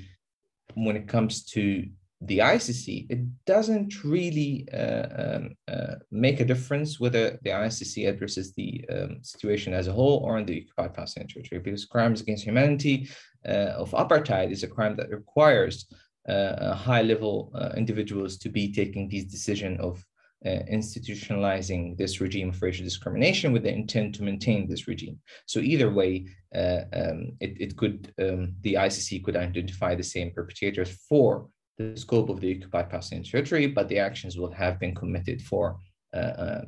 when 0.74 0.96
it 0.96 1.08
comes 1.08 1.44
to 1.54 1.86
the 2.26 2.38
ICC, 2.38 3.06
it 3.10 3.44
doesn't 3.44 4.04
really 4.04 4.66
uh, 4.72 5.06
um, 5.22 5.54
uh, 5.68 5.94
make 6.10 6.40
a 6.40 6.44
difference 6.44 7.00
whether 7.00 7.38
the 7.42 7.50
ICC 7.50 8.08
addresses 8.08 8.52
the 8.54 8.84
um, 8.90 9.18
situation 9.22 9.74
as 9.74 9.88
a 9.88 9.92
whole 9.92 10.18
or 10.18 10.38
in 10.38 10.46
the 10.46 10.62
occupied 10.62 10.94
Palestinian 10.94 11.28
territory, 11.28 11.60
because 11.60 11.84
crimes 11.84 12.20
against 12.20 12.44
humanity 12.44 13.08
uh, 13.46 13.72
of 13.76 13.90
apartheid 13.90 14.50
is 14.50 14.62
a 14.62 14.68
crime 14.68 14.96
that 14.96 15.10
requires 15.10 15.86
uh, 16.28 16.74
high-level 16.74 17.52
uh, 17.54 17.70
individuals 17.76 18.38
to 18.38 18.48
be 18.48 18.72
taking 18.72 19.08
these 19.08 19.26
decisions 19.26 19.78
of 19.80 20.02
uh, 20.46 20.62
institutionalizing 20.70 21.96
this 21.96 22.20
regime 22.20 22.50
of 22.50 22.62
racial 22.62 22.84
discrimination 22.84 23.52
with 23.52 23.62
the 23.62 23.72
intent 23.72 24.14
to 24.14 24.22
maintain 24.22 24.68
this 24.68 24.86
regime. 24.86 25.18
So 25.46 25.60
either 25.60 25.90
way, 25.90 26.26
um, 26.54 27.32
it, 27.40 27.60
it 27.60 27.76
could 27.76 28.12
um, 28.20 28.54
the 28.60 28.74
ICC 28.74 29.24
could 29.24 29.36
identify 29.36 29.94
the 29.94 30.02
same 30.02 30.30
perpetrators 30.30 30.90
for 31.08 31.48
the 31.78 31.96
scope 31.96 32.28
of 32.28 32.40
the 32.40 32.54
occupied 32.54 32.90
Palestinian 32.90 33.24
territory, 33.24 33.66
but 33.66 33.88
the 33.88 33.98
actions 33.98 34.36
will 34.36 34.52
have 34.52 34.78
been 34.78 34.94
committed 34.94 35.42
for 35.42 35.78
uh, 36.14 36.34
uh, 36.44 36.64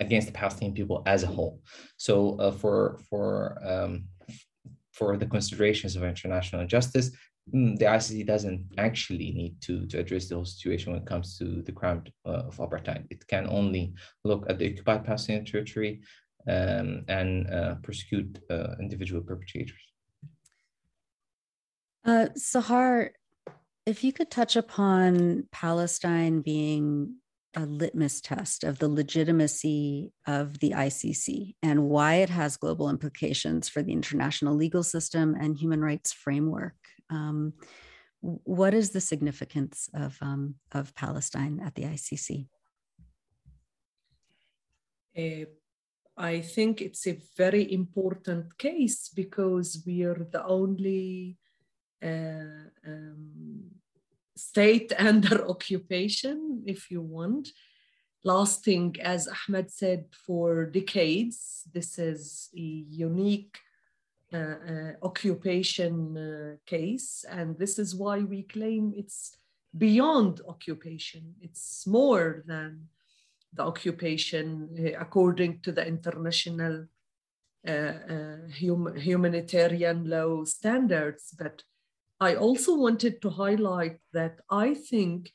against 0.00 0.26
the 0.26 0.32
Palestinian 0.32 0.74
people 0.74 1.02
as 1.06 1.22
a 1.22 1.26
whole. 1.26 1.60
So 1.96 2.38
uh, 2.38 2.52
for 2.52 3.00
for 3.08 3.58
um, 3.64 4.04
for 4.92 5.16
the 5.16 5.26
considerations 5.26 5.96
of 5.96 6.04
international 6.04 6.66
justice, 6.66 7.10
mm, 7.52 7.76
the 7.78 7.86
ICC 7.86 8.26
doesn't 8.26 8.64
actually 8.78 9.32
need 9.32 9.60
to, 9.62 9.86
to 9.86 9.98
address 9.98 10.28
the 10.28 10.36
whole 10.36 10.44
situation 10.44 10.92
when 10.92 11.02
it 11.02 11.06
comes 11.06 11.36
to 11.38 11.62
the 11.62 11.72
crime 11.72 12.04
uh, 12.26 12.44
of 12.48 12.56
apartheid. 12.58 13.04
It 13.10 13.26
can 13.26 13.48
only 13.48 13.92
look 14.24 14.46
at 14.48 14.58
the 14.58 14.70
occupied 14.70 15.04
Palestinian 15.04 15.44
territory 15.44 16.02
um, 16.48 17.04
and 17.08 17.50
uh, 17.50 17.74
prosecute 17.82 18.38
uh, 18.50 18.74
individual 18.80 19.22
perpetrators. 19.22 19.82
Uh, 22.04 22.28
Sahar, 22.36 23.10
if 23.86 24.02
you 24.02 24.12
could 24.12 24.30
touch 24.30 24.56
upon 24.56 25.46
Palestine 25.52 26.40
being 26.40 27.16
a 27.56 27.66
litmus 27.66 28.20
test 28.20 28.64
of 28.64 28.78
the 28.78 28.88
legitimacy 28.88 30.12
of 30.26 30.58
the 30.58 30.70
ICC 30.70 31.54
and 31.62 31.88
why 31.88 32.14
it 32.16 32.30
has 32.30 32.56
global 32.56 32.90
implications 32.90 33.68
for 33.68 33.82
the 33.82 33.92
international 33.92 34.54
legal 34.54 34.82
system 34.82 35.36
and 35.38 35.56
human 35.56 35.80
rights 35.80 36.12
framework. 36.12 36.74
Um, 37.10 37.52
what 38.20 38.74
is 38.74 38.90
the 38.90 39.00
significance 39.00 39.88
of, 39.94 40.16
um, 40.20 40.56
of 40.72 40.94
Palestine 40.94 41.60
at 41.64 41.74
the 41.74 41.82
ICC? 41.82 42.48
Uh, 45.16 45.44
I 46.16 46.40
think 46.40 46.80
it's 46.80 47.06
a 47.06 47.20
very 47.36 47.70
important 47.72 48.56
case 48.58 49.10
because 49.14 49.82
we 49.86 50.02
are 50.02 50.26
the 50.32 50.44
only 50.44 51.38
um, 52.04 53.70
state 54.36 54.92
under 54.98 55.48
occupation, 55.48 56.62
if 56.66 56.90
you 56.90 57.00
want, 57.00 57.48
lasting, 58.24 58.96
as 59.02 59.28
Ahmed 59.28 59.70
said, 59.70 60.06
for 60.26 60.66
decades. 60.66 61.62
This 61.72 61.98
is 61.98 62.48
a 62.56 62.60
unique 62.60 63.58
uh, 64.32 64.36
uh, 64.36 64.92
occupation 65.02 66.16
uh, 66.16 66.56
case, 66.66 67.24
and 67.30 67.58
this 67.58 67.78
is 67.78 67.94
why 67.94 68.18
we 68.20 68.42
claim 68.42 68.92
it's 68.96 69.36
beyond 69.76 70.40
occupation. 70.48 71.34
It's 71.40 71.86
more 71.86 72.42
than 72.46 72.88
the 73.52 73.62
occupation 73.62 74.70
uh, 74.78 74.98
according 75.00 75.60
to 75.60 75.72
the 75.72 75.86
international 75.86 76.86
uh, 77.66 77.70
uh, 77.70 78.36
hum 78.60 78.94
humanitarian 78.96 80.08
law 80.08 80.44
standards, 80.44 81.34
but 81.38 81.62
I 82.20 82.36
also 82.36 82.76
wanted 82.76 83.20
to 83.22 83.30
highlight 83.30 83.98
that 84.12 84.40
I 84.50 84.74
think 84.74 85.32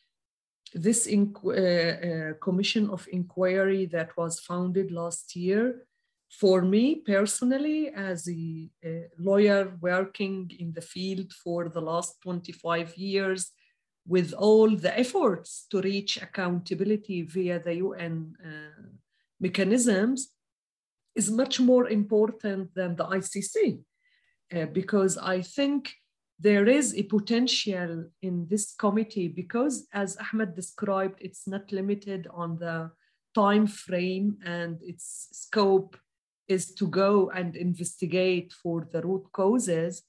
this 0.74 1.08
uh, 1.08 1.50
uh, 1.50 2.34
commission 2.42 2.90
of 2.90 3.08
inquiry 3.12 3.86
that 3.88 4.16
was 4.18 4.40
founded 4.40 4.92
last 4.92 5.36
year, 5.36 5.86
for 6.30 6.62
me 6.62 6.96
personally, 6.96 7.90
as 7.90 8.30
a, 8.30 8.70
lawyer 9.18 9.76
working 9.82 10.52
in 10.60 10.72
the 10.74 10.82
field 10.82 11.34
for 11.34 11.70
the 11.70 11.82
last 11.82 12.22
25 12.22 12.96
years, 12.98 13.52
with 14.08 14.34
all 14.34 14.70
the 14.70 14.98
efforts 14.98 15.66
to 15.70 15.82
reach 15.82 16.18
accountability 16.22 17.24
via 17.24 17.60
the 17.60 17.76
UN 17.76 18.34
uh, 18.44 18.88
mechanisms, 19.40 20.30
is 21.16 21.30
much 21.32 21.60
more 21.60 21.90
important 21.90 22.74
than 22.76 22.96
the 22.96 23.06
ICC. 23.06 23.80
Uh, 24.56 24.66
because 24.68 25.18
I 25.18 25.42
think 25.42 25.94
there 26.40 26.68
is 26.68 26.96
a 26.96 27.04
potential 27.04 28.06
in 28.22 28.48
this 28.48 28.74
committee 28.74 29.28
because 29.28 29.88
as 29.94 30.18
ahmed 30.18 30.56
described 30.56 31.18
it's 31.20 31.46
not 31.46 31.72
limited 31.72 32.28
on 32.34 32.58
the 32.58 32.90
time 33.36 33.68
frame 33.68 34.38
and 34.46 34.82
its 34.82 35.28
scope 35.32 35.98
is 36.48 36.74
to 36.74 36.88
go 36.88 37.30
and 37.30 37.56
investigate 37.56 38.52
for 38.54 38.88
the 38.92 39.02
root 39.02 39.26
causes. 39.32 40.04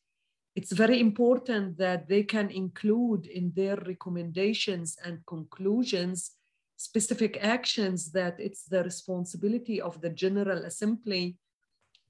It's 0.56 0.72
very 0.72 0.98
important 1.00 1.76
that 1.78 2.08
they 2.08 2.22
can 2.22 2.50
include 2.50 3.26
in 3.26 3.52
their 3.54 3.76
recommendations 3.76 4.96
and 5.04 5.24
conclusions 5.26 6.32
specific 6.76 7.38
actions 7.42 8.10
that 8.12 8.36
it's 8.38 8.64
the 8.64 8.82
responsibility 8.82 9.80
of 9.82 10.00
the 10.00 10.08
general 10.08 10.64
assembly 10.64 11.36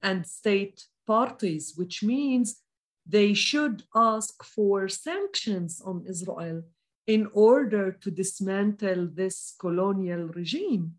and 0.02 0.24
state 0.24 0.86
parties 1.06 1.74
which 1.76 2.04
means 2.04 2.62
they 3.10 3.34
should 3.34 3.82
ask 3.94 4.42
for 4.44 4.88
sanctions 4.88 5.82
on 5.84 6.04
Israel 6.08 6.62
in 7.06 7.28
order 7.32 7.92
to 8.02 8.10
dismantle 8.10 9.08
this 9.20 9.54
colonial 9.58 10.24
regime, 10.40 10.94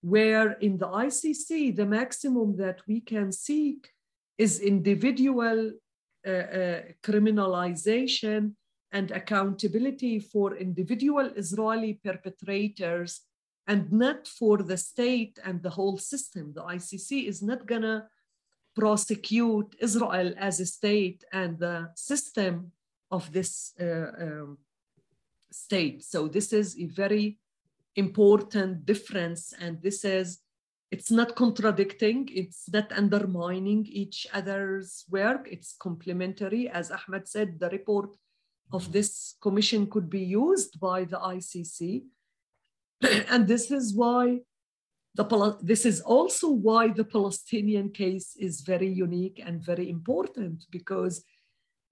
where 0.00 0.52
in 0.66 0.78
the 0.78 0.88
ICC, 0.88 1.76
the 1.76 1.86
maximum 1.86 2.56
that 2.56 2.80
we 2.88 3.00
can 3.00 3.30
seek 3.30 3.80
is 4.36 4.60
individual 4.60 5.72
uh, 6.26 6.30
uh, 6.30 6.80
criminalization 7.02 8.52
and 8.92 9.10
accountability 9.10 10.18
for 10.18 10.56
individual 10.56 11.26
Israeli 11.36 12.00
perpetrators 12.04 13.20
and 13.66 13.92
not 13.92 14.26
for 14.26 14.58
the 14.58 14.76
state 14.76 15.38
and 15.44 15.62
the 15.62 15.70
whole 15.70 15.98
system. 15.98 16.52
The 16.54 16.62
ICC 16.62 17.28
is 17.28 17.42
not 17.42 17.66
gonna 17.66 18.08
prosecute 18.78 19.74
Israel 19.80 20.32
as 20.38 20.60
a 20.60 20.66
state 20.66 21.24
and 21.32 21.58
the 21.58 21.90
system 21.96 22.70
of 23.10 23.32
this 23.32 23.74
uh, 23.80 24.10
um, 24.24 24.58
state. 25.50 26.04
So 26.04 26.28
this 26.28 26.52
is 26.52 26.78
a 26.78 26.86
very 26.86 27.38
important 27.96 28.86
difference, 28.86 29.52
and 29.58 29.82
this 29.82 30.04
is 30.04 30.38
it's 30.90 31.10
not 31.10 31.34
contradicting, 31.34 32.28
it's 32.32 32.64
not 32.72 32.92
undermining 32.92 33.84
each 34.02 34.26
other's 34.32 35.04
work, 35.10 35.48
it's 35.50 35.74
complementary. 35.78 36.70
As 36.70 36.90
Ahmed 36.90 37.28
said, 37.28 37.58
the 37.58 37.68
report 37.68 38.10
of 38.72 38.92
this 38.92 39.34
commission 39.42 39.90
could 39.90 40.08
be 40.08 40.22
used 40.22 40.80
by 40.80 41.04
the 41.04 41.18
ICC. 41.18 42.04
and 43.32 43.46
this 43.46 43.70
is 43.70 43.92
why 43.94 44.40
the, 45.14 45.58
this 45.62 45.84
is 45.84 46.00
also 46.00 46.48
why 46.50 46.88
the 46.88 47.04
Palestinian 47.04 47.90
case 47.90 48.36
is 48.38 48.60
very 48.60 48.88
unique 48.88 49.42
and 49.44 49.62
very 49.62 49.88
important 49.90 50.66
because 50.70 51.24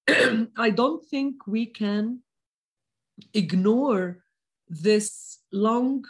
I 0.56 0.70
don't 0.70 1.04
think 1.04 1.46
we 1.46 1.66
can 1.66 2.20
ignore 3.34 4.22
this 4.68 5.38
long 5.52 6.04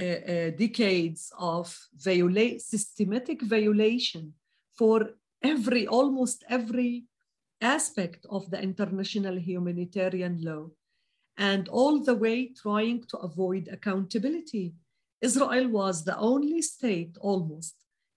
uh, 0.00 0.04
uh, 0.04 0.50
decades 0.50 1.32
of 1.38 1.76
viola- 1.94 2.58
systematic 2.58 3.42
violation 3.42 4.34
for 4.76 5.10
every 5.42 5.86
almost 5.86 6.44
every 6.48 7.04
aspect 7.60 8.26
of 8.28 8.50
the 8.50 8.60
international 8.60 9.38
humanitarian 9.38 10.42
law 10.42 10.68
and 11.36 11.68
all 11.68 12.02
the 12.02 12.14
way 12.14 12.52
trying 12.62 13.04
to 13.04 13.16
avoid 13.18 13.68
accountability 13.68 14.74
Israel 15.28 15.66
was 15.80 15.96
the 16.04 16.18
only 16.32 16.60
state 16.62 17.14
almost 17.20 17.74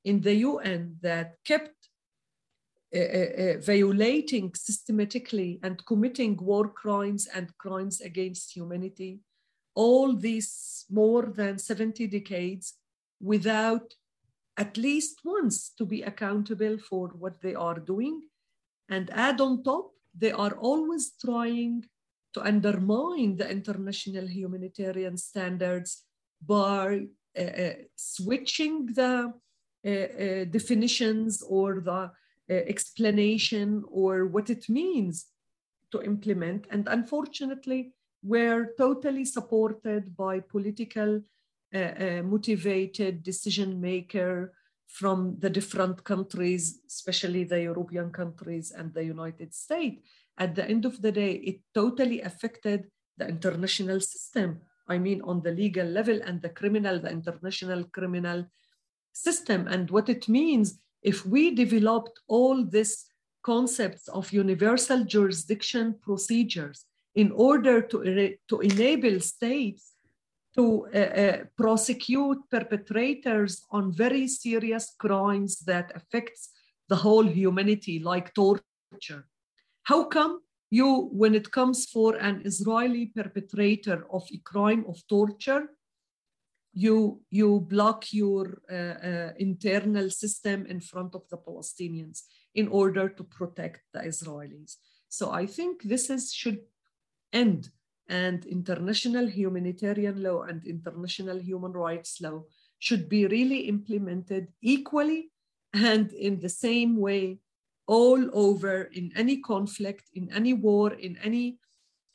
in 0.09 0.21
the 0.21 0.35
UN 0.49 0.81
that 1.01 1.27
kept 1.51 1.77
uh, 2.95 3.09
uh, 3.19 3.31
uh, 3.43 3.55
violating 3.71 4.47
systematically 4.55 5.51
and 5.65 5.85
committing 5.91 6.33
war 6.49 6.65
crimes 6.81 7.23
and 7.35 7.45
crimes 7.63 7.95
against 8.09 8.45
humanity 8.57 9.13
all 9.77 10.15
these 10.15 10.85
more 10.89 11.27
than 11.39 11.59
70 11.59 12.07
decades 12.07 12.73
without 13.21 13.93
at 14.57 14.75
least 14.75 15.19
once 15.23 15.69
to 15.77 15.85
be 15.85 16.01
accountable 16.01 16.79
for 16.79 17.09
what 17.09 17.39
they 17.41 17.53
are 17.53 17.79
doing. 17.79 18.21
And 18.89 19.11
add 19.11 19.39
on 19.39 19.63
top, 19.63 19.91
they 20.17 20.31
are 20.31 20.55
always 20.57 21.13
trying 21.23 21.85
to 22.33 22.41
undermine 22.41 23.37
the 23.37 23.47
international 23.47 24.27
humanitarian 24.27 25.15
standards 25.15 26.06
by 26.45 27.07
uh, 27.37 27.41
uh, 27.41 27.73
switching 27.95 28.87
the 28.87 29.33
uh, 29.85 30.45
definitions 30.49 31.41
or 31.41 31.81
the 31.81 32.11
explanation 32.49 33.83
or 33.91 34.25
what 34.25 34.49
it 34.49 34.69
means 34.69 35.25
to 35.91 36.01
implement. 36.01 36.65
And 36.71 36.87
unfortunately, 36.87 37.91
were 38.23 38.73
totally 38.77 39.25
supported 39.25 40.15
by 40.15 40.39
political 40.39 41.21
uh, 41.73 41.77
uh, 41.77 42.21
motivated 42.23 43.23
decision 43.23 43.79
maker 43.81 44.53
from 44.87 45.35
the 45.39 45.49
different 45.49 46.03
countries, 46.03 46.79
especially 46.87 47.43
the 47.43 47.61
European 47.61 48.09
countries 48.09 48.71
and 48.71 48.93
the 48.93 49.03
United 49.03 49.53
States. 49.53 50.01
At 50.37 50.55
the 50.55 50.65
end 50.65 50.85
of 50.85 51.01
the 51.01 51.11
day, 51.11 51.33
it 51.33 51.59
totally 51.73 52.21
affected 52.21 52.89
the 53.17 53.27
international 53.27 53.99
system 53.99 54.61
I 54.87 54.97
mean, 54.97 55.21
on 55.21 55.41
the 55.41 55.51
legal 55.51 55.85
level 55.85 56.19
and 56.25 56.41
the 56.41 56.49
criminal, 56.49 56.99
the 56.99 57.09
international 57.09 57.83
criminal 57.85 58.45
system. 59.13 59.67
And 59.67 59.89
what 59.89 60.09
it 60.09 60.29
means 60.29 60.79
if 61.01 61.25
we 61.25 61.53
developed 61.53 62.19
all 62.27 62.63
these 62.63 63.05
concepts 63.43 64.07
of 64.09 64.31
universal 64.33 65.03
jurisdiction 65.03 65.95
procedures 66.01 66.85
in 67.15 67.31
order 67.31 67.81
to, 67.81 68.35
to 68.49 68.59
enable 68.59 69.19
states 69.19 69.93
to 70.55 70.87
uh, 70.93 70.97
uh, 70.97 71.37
prosecute 71.55 72.39
perpetrators 72.49 73.63
on 73.71 73.91
very 73.91 74.27
serious 74.27 74.95
crimes 74.97 75.59
that 75.59 75.91
affects 75.95 76.49
the 76.89 76.95
whole 76.95 77.25
humanity 77.25 77.99
like 77.99 78.33
torture 78.33 79.23
how 79.83 80.03
come 80.03 80.41
you, 80.69 81.09
when 81.11 81.33
it 81.35 81.51
comes 81.51 81.85
for 81.85 82.15
an 82.15 82.41
Israeli 82.45 83.07
perpetrator 83.07 84.05
of 84.11 84.23
a 84.33 84.37
crime 84.39 84.85
of 84.87 85.05
torture, 85.07 85.69
you, 86.73 87.21
you 87.31 87.61
block 87.61 88.13
your 88.13 88.61
uh, 88.71 88.75
uh, 88.75 89.31
internal 89.37 90.09
system 90.09 90.65
in 90.67 90.79
front 90.79 91.15
of 91.15 91.23
the 91.29 91.37
Palestinians 91.37 92.23
in 92.53 92.67
order 92.67 93.09
to 93.09 93.23
protect 93.23 93.81
the 93.93 93.99
Israelis. 93.99 94.75
So 95.09 95.31
I 95.31 95.45
think 95.45 95.83
this 95.83 96.09
is, 96.09 96.33
should 96.33 96.59
end 97.33 97.69
and 98.09 98.45
international 98.45 99.27
humanitarian 99.27 100.21
law 100.23 100.43
and 100.43 100.65
international 100.65 101.39
human 101.39 101.73
rights 101.73 102.21
law 102.21 102.43
should 102.79 103.09
be 103.09 103.25
really 103.27 103.61
implemented 103.61 104.47
equally 104.61 105.31
and 105.73 106.11
in 106.13 106.39
the 106.39 106.49
same 106.49 106.95
way 106.97 107.39
all 107.87 108.29
over 108.33 108.83
in 108.93 109.11
any 109.15 109.37
conflict, 109.37 110.09
in 110.13 110.29
any 110.31 110.53
war, 110.53 110.93
in 110.93 111.17
any 111.23 111.57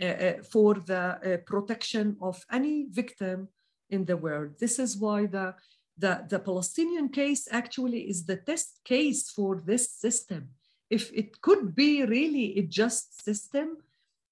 uh, 0.02 0.06
uh, 0.06 0.42
for 0.42 0.74
the 0.74 0.94
uh, 0.98 1.36
protection 1.46 2.16
of 2.20 2.44
any 2.50 2.86
victim 2.90 3.48
in 3.90 4.04
the 4.04 4.16
world. 4.16 4.50
This 4.58 4.78
is 4.78 4.96
why 4.96 5.26
the, 5.26 5.54
the, 5.96 6.24
the 6.28 6.38
Palestinian 6.38 7.08
case 7.08 7.46
actually 7.50 8.00
is 8.10 8.26
the 8.26 8.36
test 8.36 8.80
case 8.84 9.30
for 9.30 9.62
this 9.64 9.90
system. 9.92 10.48
If 10.90 11.12
it 11.12 11.40
could 11.40 11.74
be 11.74 12.04
really 12.04 12.58
a 12.58 12.62
just 12.62 13.24
system 13.24 13.76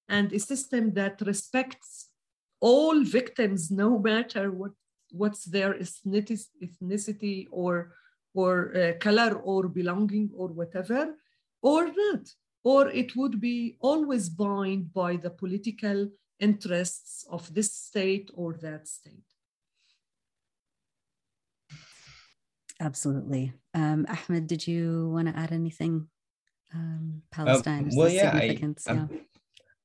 and 0.09 0.31
a 0.33 0.39
system 0.39 0.93
that 0.93 1.21
respects 1.21 2.09
all 2.59 3.03
victims, 3.03 3.71
no 3.71 3.97
matter 3.97 4.51
what, 4.51 4.71
what's 5.11 5.45
their 5.45 5.73
ethnicity 5.75 7.47
or, 7.49 7.93
or 8.33 8.75
uh, 8.75 8.93
color 8.99 9.35
or 9.35 9.67
belonging 9.67 10.29
or 10.35 10.49
whatever, 10.49 11.15
or 11.61 11.87
not, 11.87 12.27
or 12.63 12.89
it 12.89 13.15
would 13.15 13.39
be 13.39 13.77
always 13.79 14.29
bound 14.29 14.93
by 14.93 15.15
the 15.15 15.29
political 15.29 16.09
interests 16.39 17.25
of 17.29 17.53
this 17.53 17.73
state 17.73 18.31
or 18.33 18.53
that 18.61 18.87
state. 18.87 19.23
Absolutely. 22.79 23.53
Um, 23.75 24.07
Ahmed, 24.09 24.47
did 24.47 24.65
you 24.67 25.09
want 25.13 25.27
to 25.27 25.37
add 25.37 25.51
anything? 25.51 26.07
Um, 26.73 27.21
Palestine. 27.31 27.85
Uh, 27.87 27.91
well, 27.95 28.09
yeah, 28.09 28.31
I, 28.33 28.57
yeah. 28.87 29.07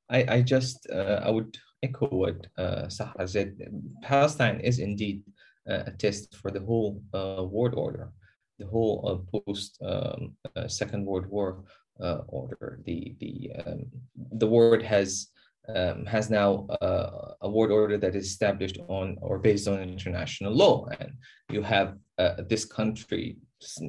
I, 0.09 0.37
I 0.37 0.43
just 0.43 0.89
uh, 0.91 1.21
I 1.23 1.31
would 1.31 1.59
echo 1.83 2.09
what 2.09 2.47
uh, 2.57 2.87
Sahar 2.87 3.29
said. 3.29 3.59
Palestine 4.03 4.61
is 4.61 4.79
indeed 4.79 5.23
uh, 5.69 5.83
a 5.87 5.91
test 5.91 6.37
for 6.37 6.51
the 6.51 6.61
whole 6.61 7.03
uh, 7.13 7.45
world 7.45 7.75
order 7.75 8.13
the 8.59 8.67
whole 8.67 8.97
uh, 9.07 9.39
post 9.39 9.79
um, 9.83 10.33
uh, 10.57 10.69
Second 10.69 11.05
World 11.05 11.27
War 11.27 11.65
uh, 12.01 12.21
order. 12.29 12.81
The 12.85 13.15
the 13.21 13.51
um, 13.65 13.87
the 14.17 14.47
world 14.47 14.83
has 14.83 15.29
um, 15.75 16.07
has 16.07 16.31
now 16.31 16.67
uh, 16.81 17.35
a 17.41 17.51
world 17.51 17.73
order 17.73 17.99
that 17.99 18.15
is 18.15 18.27
established 18.27 18.79
on 18.89 19.17
or 19.21 19.39
based 19.39 19.69
on 19.69 19.81
international 19.81 20.53
law, 20.53 20.87
and 21.01 21.13
you 21.51 21.63
have 21.63 21.97
uh, 22.19 22.43
this 22.49 22.65
country, 22.65 23.37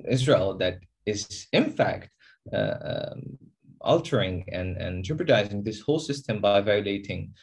Israel, 0.07 0.57
that 0.57 0.79
is 1.05 1.47
in 1.53 1.71
fact 1.71 2.09
uh, 2.53 2.75
um, 2.83 3.37
altering 3.81 4.43
and, 4.51 4.75
and 4.77 5.03
jeopardizing 5.03 5.63
this 5.63 5.81
whole 5.81 5.99
system 5.99 6.41
by 6.41 6.61
violating 6.61 7.33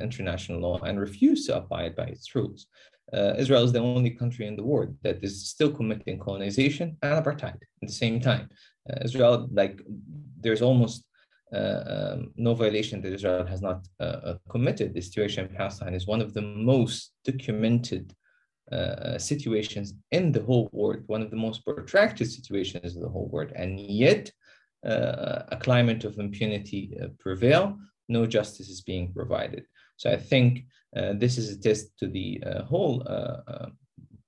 international 0.00 0.60
law 0.60 0.78
and 0.78 0.98
refuse 0.98 1.44
to 1.46 1.54
abide 1.54 1.94
by 1.94 2.04
its 2.04 2.34
rules. 2.34 2.66
Uh, 3.12 3.34
Israel 3.36 3.64
is 3.64 3.72
the 3.72 3.80
only 3.80 4.10
country 4.10 4.46
in 4.46 4.56
the 4.56 4.64
world 4.64 4.96
that 5.02 5.22
is 5.22 5.48
still 5.48 5.70
committing 5.70 6.18
colonization 6.18 6.96
and 7.02 7.24
apartheid 7.24 7.60
at 7.82 7.88
the 7.88 7.92
same 7.92 8.20
time. 8.20 8.48
Uh, 8.88 8.98
Israel, 9.04 9.48
like, 9.52 9.80
there's 10.40 10.62
almost 10.62 11.04
uh, 11.54 12.12
um, 12.14 12.32
no 12.36 12.54
violation 12.54 13.00
that 13.00 13.12
Israel 13.12 13.46
has 13.46 13.62
not 13.62 13.86
uh, 14.00 14.02
uh, 14.02 14.36
committed. 14.48 14.92
The 14.92 15.00
situation 15.00 15.46
in 15.46 15.54
Palestine 15.54 15.94
is 15.94 16.06
one 16.06 16.20
of 16.20 16.34
the 16.34 16.42
most 16.42 17.12
documented 17.24 18.12
uh, 18.72 19.18
situations 19.18 19.94
in 20.10 20.32
the 20.32 20.42
whole 20.42 20.68
world, 20.72 21.02
one 21.06 21.22
of 21.22 21.30
the 21.30 21.36
most 21.36 21.64
protracted 21.64 22.30
situations 22.30 22.96
in 22.96 23.02
the 23.02 23.08
whole 23.08 23.28
world, 23.28 23.52
and 23.54 23.78
yet 23.78 24.30
a 24.82 25.58
climate 25.62 26.04
of 26.04 26.18
impunity 26.18 26.94
prevail. 27.18 27.78
No 28.08 28.26
justice 28.26 28.68
is 28.68 28.82
being 28.82 29.14
provided. 29.14 29.64
So 29.96 30.10
I 30.10 30.16
think 30.16 30.64
uh, 30.96 31.14
this 31.14 31.38
is 31.38 31.50
a 31.50 31.60
test 31.60 31.96
to 31.98 32.06
the 32.06 32.42
uh, 32.44 32.62
whole 32.64 33.02
uh, 33.06 33.68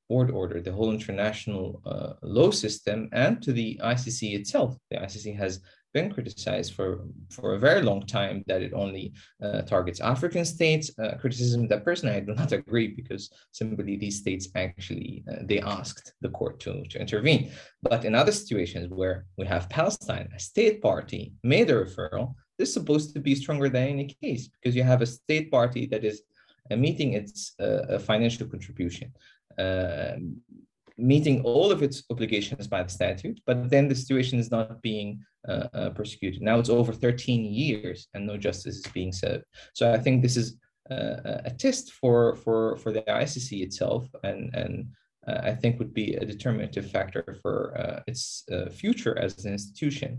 board 0.09 0.31
order, 0.31 0.61
the 0.61 0.73
whole 0.73 0.93
international 0.93 1.83
law 2.23 2.51
system, 2.51 3.09
and 3.13 3.43
to 3.43 3.53
the 3.53 3.81
ICC 3.83 4.35
itself. 4.35 4.77
The 4.91 4.99
ICC 4.99 5.37
has 5.37 5.61
been 5.97 6.13
criticized 6.13 6.75
for, 6.75 6.89
for 7.31 7.55
a 7.55 7.59
very 7.59 7.83
long 7.83 8.03
time 8.19 8.45
that 8.47 8.61
it 8.61 8.73
only 8.75 9.15
uh, 9.43 9.63
targets 9.63 9.99
African 10.01 10.45
states, 10.45 10.91
uh, 11.03 11.17
criticism 11.23 11.69
that 11.69 11.87
personally 11.89 12.17
I 12.17 12.21
do 12.21 12.35
not 12.35 12.53
agree 12.61 12.89
because 12.89 13.31
simply 13.53 13.97
these 13.97 14.19
states 14.19 14.49
actually, 14.55 15.25
uh, 15.31 15.37
they 15.49 15.61
asked 15.61 16.13
the 16.21 16.33
court 16.39 16.61
to, 16.65 16.73
to 16.91 17.01
intervene. 17.01 17.51
But 17.83 18.05
in 18.05 18.15
other 18.15 18.33
situations 18.33 18.87
where 18.91 19.25
we 19.39 19.47
have 19.47 19.71
Palestine, 19.71 20.29
a 20.37 20.39
state 20.39 20.83
party 20.83 21.33
made 21.43 21.71
a 21.71 21.77
referral, 21.85 22.35
is 22.59 22.73
supposed 22.73 23.13
to 23.15 23.21
be 23.21 23.35
stronger 23.35 23.69
than 23.69 23.89
any 23.89 24.17
case 24.23 24.49
because 24.49 24.75
you 24.75 24.83
have 24.83 25.03
a 25.03 25.07
state 25.07 25.51
party 25.51 25.87
that 25.87 26.05
is 26.05 26.23
uh, 26.71 26.77
meeting 26.77 27.13
its 27.13 27.55
uh, 27.61 27.99
financial 27.99 28.47
contribution. 28.47 29.13
Um, 29.59 30.41
meeting 30.99 31.43
all 31.43 31.71
of 31.71 31.83
its 31.83 32.05
obligations 32.11 32.67
by 32.67 32.83
the 32.83 32.89
statute, 32.89 33.41
but 33.47 33.69
then 33.69 33.89
the 33.89 33.95
situation 33.95 34.39
is 34.39 34.51
not 34.51 34.81
being 34.81 35.23
uh, 35.49 35.69
uh, 35.75 35.91
persecuted. 35.91 36.43
Now 36.43 36.59
it's 36.59 36.71
over 36.71 36.93
13 36.93 37.45
years 37.45 38.09
and 38.15 38.27
no 38.27 38.37
justice 38.37 38.77
is 38.77 38.87
being 38.93 39.13
served. 39.13 39.45
So 39.75 39.93
I 39.93 39.99
think 39.99 40.23
this 40.23 40.37
is 40.37 40.57
uh, 40.91 41.43
a 41.45 41.51
test 41.51 41.93
for, 41.93 42.37
for, 42.37 42.77
for 42.79 42.93
the 42.93 43.03
ICC 43.03 43.63
itself 43.63 44.09
and, 44.23 44.55
and 44.55 44.89
uh, 45.27 45.41
I 45.43 45.55
think 45.55 45.79
would 45.79 45.93
be 45.93 46.15
a 46.15 46.25
determinative 46.25 46.91
factor 46.91 47.39
for 47.43 47.77
uh, 47.79 48.03
its 48.07 48.45
uh, 48.51 48.71
future 48.71 49.19
as 49.19 49.45
an 49.45 49.53
institution. 49.53 50.19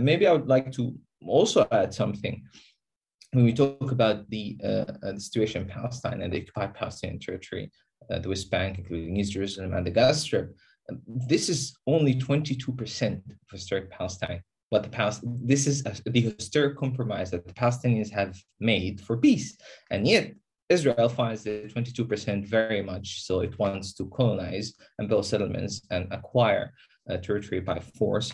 maybe 0.00 0.26
I 0.26 0.32
would 0.32 0.48
like 0.48 0.72
to 0.72 0.94
also 1.28 1.66
add 1.70 1.92
something 1.94 2.42
when 3.32 3.44
we 3.44 3.52
talk 3.52 3.90
about 3.90 4.28
the, 4.30 4.56
the 4.60 5.20
situation 5.20 5.62
in 5.62 5.68
Palestine 5.68 6.22
and 6.22 6.32
the 6.32 6.40
occupied 6.40 6.74
Palestinian 6.74 7.18
territory 7.18 7.70
uh, 8.10 8.18
the 8.18 8.28
West 8.28 8.50
Bank, 8.50 8.78
including 8.78 9.16
East 9.16 9.32
Jerusalem 9.32 9.74
and 9.74 9.86
the 9.86 9.90
Gaza 9.90 10.20
Strip. 10.20 10.56
This 11.06 11.48
is 11.48 11.76
only 11.86 12.14
22% 12.14 13.16
of 13.16 13.50
historic 13.50 13.90
Palestine. 13.90 14.42
But 14.70 14.82
the 14.82 14.88
past 14.88 15.22
this 15.24 15.66
is 15.66 15.84
a, 15.86 16.10
the 16.10 16.20
historic 16.20 16.76
compromise 16.76 17.30
that 17.30 17.46
the 17.46 17.54
Palestinians 17.54 18.10
have 18.10 18.36
made 18.58 19.00
for 19.00 19.16
peace, 19.16 19.56
and 19.92 20.06
yet 20.06 20.34
Israel 20.68 21.08
finds 21.08 21.44
the 21.44 21.70
22% 21.72 22.44
very 22.44 22.82
much 22.82 23.22
so 23.22 23.40
it 23.40 23.56
wants 23.60 23.94
to 23.94 24.06
colonize 24.06 24.74
and 24.98 25.08
build 25.08 25.24
settlements 25.24 25.86
and 25.92 26.12
acquire 26.12 26.72
uh, 27.08 27.16
territory 27.18 27.60
by 27.60 27.78
force 27.78 28.32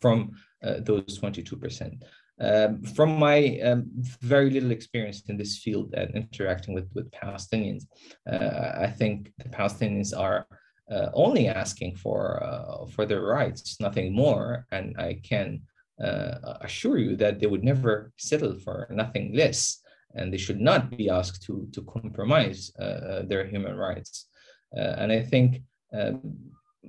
from 0.00 0.32
uh, 0.64 0.80
those 0.80 1.20
22%. 1.20 2.02
Um, 2.40 2.82
from 2.82 3.18
my 3.18 3.60
um, 3.60 3.90
very 4.22 4.50
little 4.50 4.70
experience 4.70 5.22
in 5.28 5.36
this 5.36 5.58
field 5.58 5.92
and 5.94 6.14
interacting 6.14 6.74
with, 6.74 6.88
with 6.94 7.10
Palestinians, 7.10 7.84
uh, 8.30 8.80
I 8.80 8.86
think 8.86 9.32
the 9.38 9.50
Palestinians 9.50 10.18
are 10.18 10.46
uh, 10.90 11.10
only 11.14 11.48
asking 11.48 11.96
for 11.96 12.42
uh, 12.42 12.86
for 12.86 13.06
their 13.06 13.22
rights, 13.22 13.78
nothing 13.78 14.12
more. 14.14 14.66
And 14.72 14.96
I 14.98 15.20
can 15.22 15.60
uh, 16.02 16.56
assure 16.62 16.98
you 16.98 17.14
that 17.16 17.40
they 17.40 17.46
would 17.46 17.62
never 17.62 18.12
settle 18.16 18.58
for 18.58 18.88
nothing 18.90 19.34
less, 19.34 19.82
and 20.14 20.32
they 20.32 20.38
should 20.38 20.60
not 20.60 20.90
be 20.90 21.10
asked 21.10 21.42
to 21.44 21.68
to 21.72 21.82
compromise 21.82 22.72
uh, 22.80 22.82
uh, 22.82 23.22
their 23.22 23.46
human 23.46 23.76
rights. 23.76 24.26
and 24.72 25.12
I 25.12 25.22
think 25.22 25.62
um, 25.92 26.20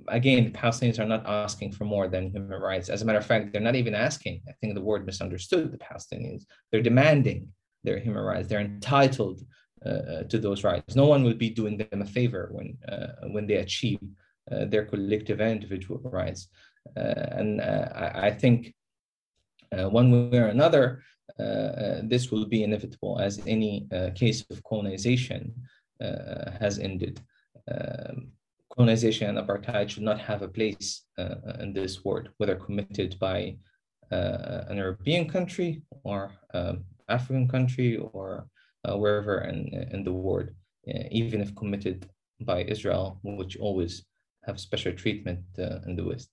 again, 0.07 0.45
the 0.45 0.57
Palestinians 0.57 0.99
are 0.99 1.05
not 1.05 1.25
asking 1.25 1.71
for 1.73 1.85
more 1.85 2.07
than 2.07 2.31
human 2.31 2.59
rights. 2.59 2.89
As 2.89 3.01
a 3.01 3.05
matter 3.05 3.19
of 3.19 3.25
fact, 3.25 3.51
they're 3.51 3.61
not 3.61 3.75
even 3.75 3.95
asking. 3.95 4.41
I 4.47 4.53
think 4.53 4.73
the 4.73 4.81
word 4.81 5.05
misunderstood 5.05 5.71
the 5.71 5.77
Palestinians. 5.77 6.45
They're 6.71 6.81
demanding 6.81 7.49
their 7.83 7.99
human 7.99 8.23
rights. 8.23 8.47
They're 8.47 8.59
entitled 8.59 9.41
uh, 9.85 10.23
to 10.23 10.37
those 10.39 10.63
rights. 10.63 10.95
No 10.95 11.05
one 11.05 11.23
will 11.23 11.33
be 11.33 11.49
doing 11.49 11.77
them 11.77 12.01
a 12.01 12.05
favor 12.05 12.49
when 12.51 12.77
uh, 12.87 13.27
when 13.31 13.47
they 13.47 13.55
achieve 13.55 13.99
uh, 14.51 14.65
their 14.65 14.85
collective 14.85 15.39
and 15.39 15.51
individual 15.51 15.99
rights. 16.03 16.47
Uh, 16.97 17.25
and 17.39 17.61
uh, 17.61 17.89
I, 17.95 18.27
I, 18.27 18.31
think 18.31 18.73
uh, 19.71 19.87
one 19.87 20.31
way 20.31 20.39
or 20.39 20.47
another, 20.47 21.03
this 22.03 22.31
will 22.31 22.45
be 22.45 22.63
inevitable, 22.63 23.19
as 23.19 23.39
any 23.45 23.87
case 24.15 24.43
of 24.49 24.63
colonization 24.63 25.53
has 26.59 26.79
ended. 26.79 27.21
Um, 27.71 28.31
colonization 28.71 29.29
and 29.29 29.37
apartheid 29.37 29.89
should 29.89 30.03
not 30.03 30.19
have 30.19 30.41
a 30.41 30.47
place 30.47 31.03
uh, 31.17 31.35
in 31.59 31.73
this 31.73 32.03
world, 32.03 32.29
whether 32.37 32.55
committed 32.55 33.17
by 33.19 33.55
uh, 34.11 34.63
an 34.69 34.77
European 34.77 35.27
country 35.27 35.81
or 36.03 36.31
um, 36.53 36.83
African 37.09 37.47
country 37.47 37.97
or 37.97 38.47
uh, 38.85 38.97
wherever 38.97 39.41
in, 39.41 39.67
in 39.91 40.03
the 40.03 40.11
world, 40.11 40.49
uh, 40.87 41.03
even 41.11 41.41
if 41.41 41.55
committed 41.55 42.09
by 42.41 42.63
Israel, 42.63 43.19
which 43.23 43.57
always 43.57 44.03
have 44.45 44.59
special 44.59 44.93
treatment 44.93 45.39
uh, 45.59 45.79
in 45.85 45.95
the 45.95 46.03
West. 46.03 46.29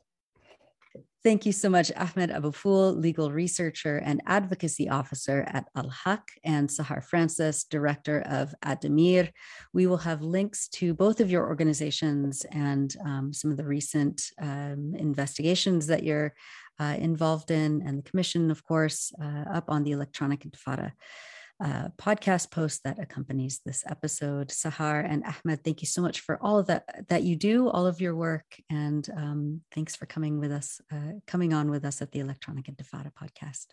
Thank 1.25 1.45
you 1.45 1.53
so 1.53 1.69
much, 1.69 1.91
Ahmed 1.97 2.31
Abofoul, 2.31 2.97
legal 2.97 3.33
researcher 3.33 3.99
and 3.99 4.23
advocacy 4.25 4.89
officer 4.89 5.45
at 5.49 5.65
Al 5.75 5.89
Haq, 5.89 6.31
and 6.45 6.69
Sahar 6.69 7.03
Francis, 7.03 7.65
director 7.65 8.21
of 8.21 8.55
Addameer. 8.65 9.31
We 9.73 9.89
will 9.89 9.97
have 9.99 10.23
links 10.23 10.69
to 10.69 10.95
both 10.95 11.21
of 11.21 11.29
your 11.29 11.47
organizations 11.47 12.47
and 12.53 12.95
um, 13.05 13.33
some 13.33 13.51
of 13.51 13.57
the 13.57 13.67
recent 13.67 14.31
um, 14.41 14.95
investigations 14.97 15.89
that 15.89 16.05
you're 16.05 16.35
uh, 16.79 16.97
involved 16.99 17.51
in, 17.51 17.83
and 17.85 17.99
the 17.99 18.09
commission, 18.09 18.51
of 18.51 18.65
course, 18.65 19.13
uh, 19.21 19.45
up 19.53 19.65
on 19.69 19.83
the 19.83 19.91
Electronic 19.91 20.41
Intifada 20.45 20.93
uh, 21.61 21.89
podcast 21.99 22.51
post 22.51 22.85
that 22.85 22.99
accompanies 22.99 23.61
this 23.65 23.85
episode. 23.87 24.49
Sahar 24.49 25.05
and 25.09 25.25
Ahmed, 25.25 25.65
thank 25.65 25.83
you 25.83 25.87
so 25.87 26.01
much 26.01 26.21
for 26.21 26.39
all 26.41 26.59
of 26.59 26.67
that 26.67 27.09
that 27.09 27.23
you 27.25 27.37
do, 27.37 27.69
all 27.69 27.87
of 27.87 28.01
your 28.01 28.15
work, 28.15 28.45
and 28.71 29.09
um, 29.17 29.61
thanks 29.75 29.97
for 29.97 30.07
coming 30.07 30.39
with 30.39 30.53
us, 30.53 30.81
uh, 30.93 31.19
coming 31.27 31.53
on 31.53 31.71
with 31.71 31.85
us 31.85 32.01
at 32.01 32.13
the 32.13 32.21
Electronic 32.21 32.67
Intifada 32.67 33.11
podcast. 33.13 33.67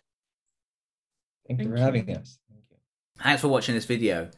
Thank, 1.46 1.60
thank 1.60 1.62
you 1.62 1.76
for 1.76 1.80
having 1.80 2.10
us. 2.10 2.38
Thank 2.50 2.64
you. 2.70 2.76
Thanks 3.22 3.40
for 3.40 3.48
watching 3.48 3.74
this 3.74 3.84
video. 3.84 4.30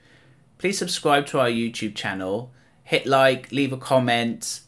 Please 0.58 0.76
subscribe 0.76 1.26
to 1.26 1.40
our 1.40 1.48
YouTube 1.48 1.94
channel, 1.94 2.52
hit 2.82 3.06
like, 3.06 3.50
leave 3.52 3.72
a 3.72 3.78
comment, 3.78 4.60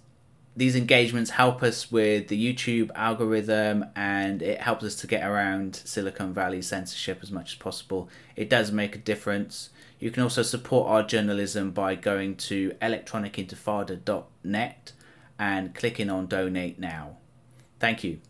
these 0.57 0.75
engagements 0.77 1.31
help 1.31 1.63
us 1.63 1.93
with 1.93 2.29
the 2.29 2.55
YouTube 2.55 2.91
algorithm 2.95 3.87
and 3.95 4.43
it 4.43 4.61
helps 4.61 4.85
us 4.85 4.97
to 4.97 5.07
get 5.07 5.27
around 5.27 5.77
Silicon 5.77 6.35
Valley 6.35 6.61
censorship 6.61 7.21
as 7.23 7.31
much 7.31 7.53
as 7.53 7.59
possible. 7.59 8.11
It 8.37 8.51
does 8.51 8.71
make 8.73 8.97
a 8.97 8.99
difference. 8.99 9.71
You 10.01 10.11
can 10.11 10.25
also 10.25 10.43
support 10.43 10.91
our 10.91 11.03
journalism 11.03 11.71
by 11.71 11.95
going 11.95 12.37
to 12.37 12.73
electronicintifada.net 12.83 14.93
and 15.39 15.75
clicking 15.75 16.11
on 16.11 16.27
donate 16.27 16.79
now. 16.79 17.17
Thank 17.79 18.05
you. 18.05 18.21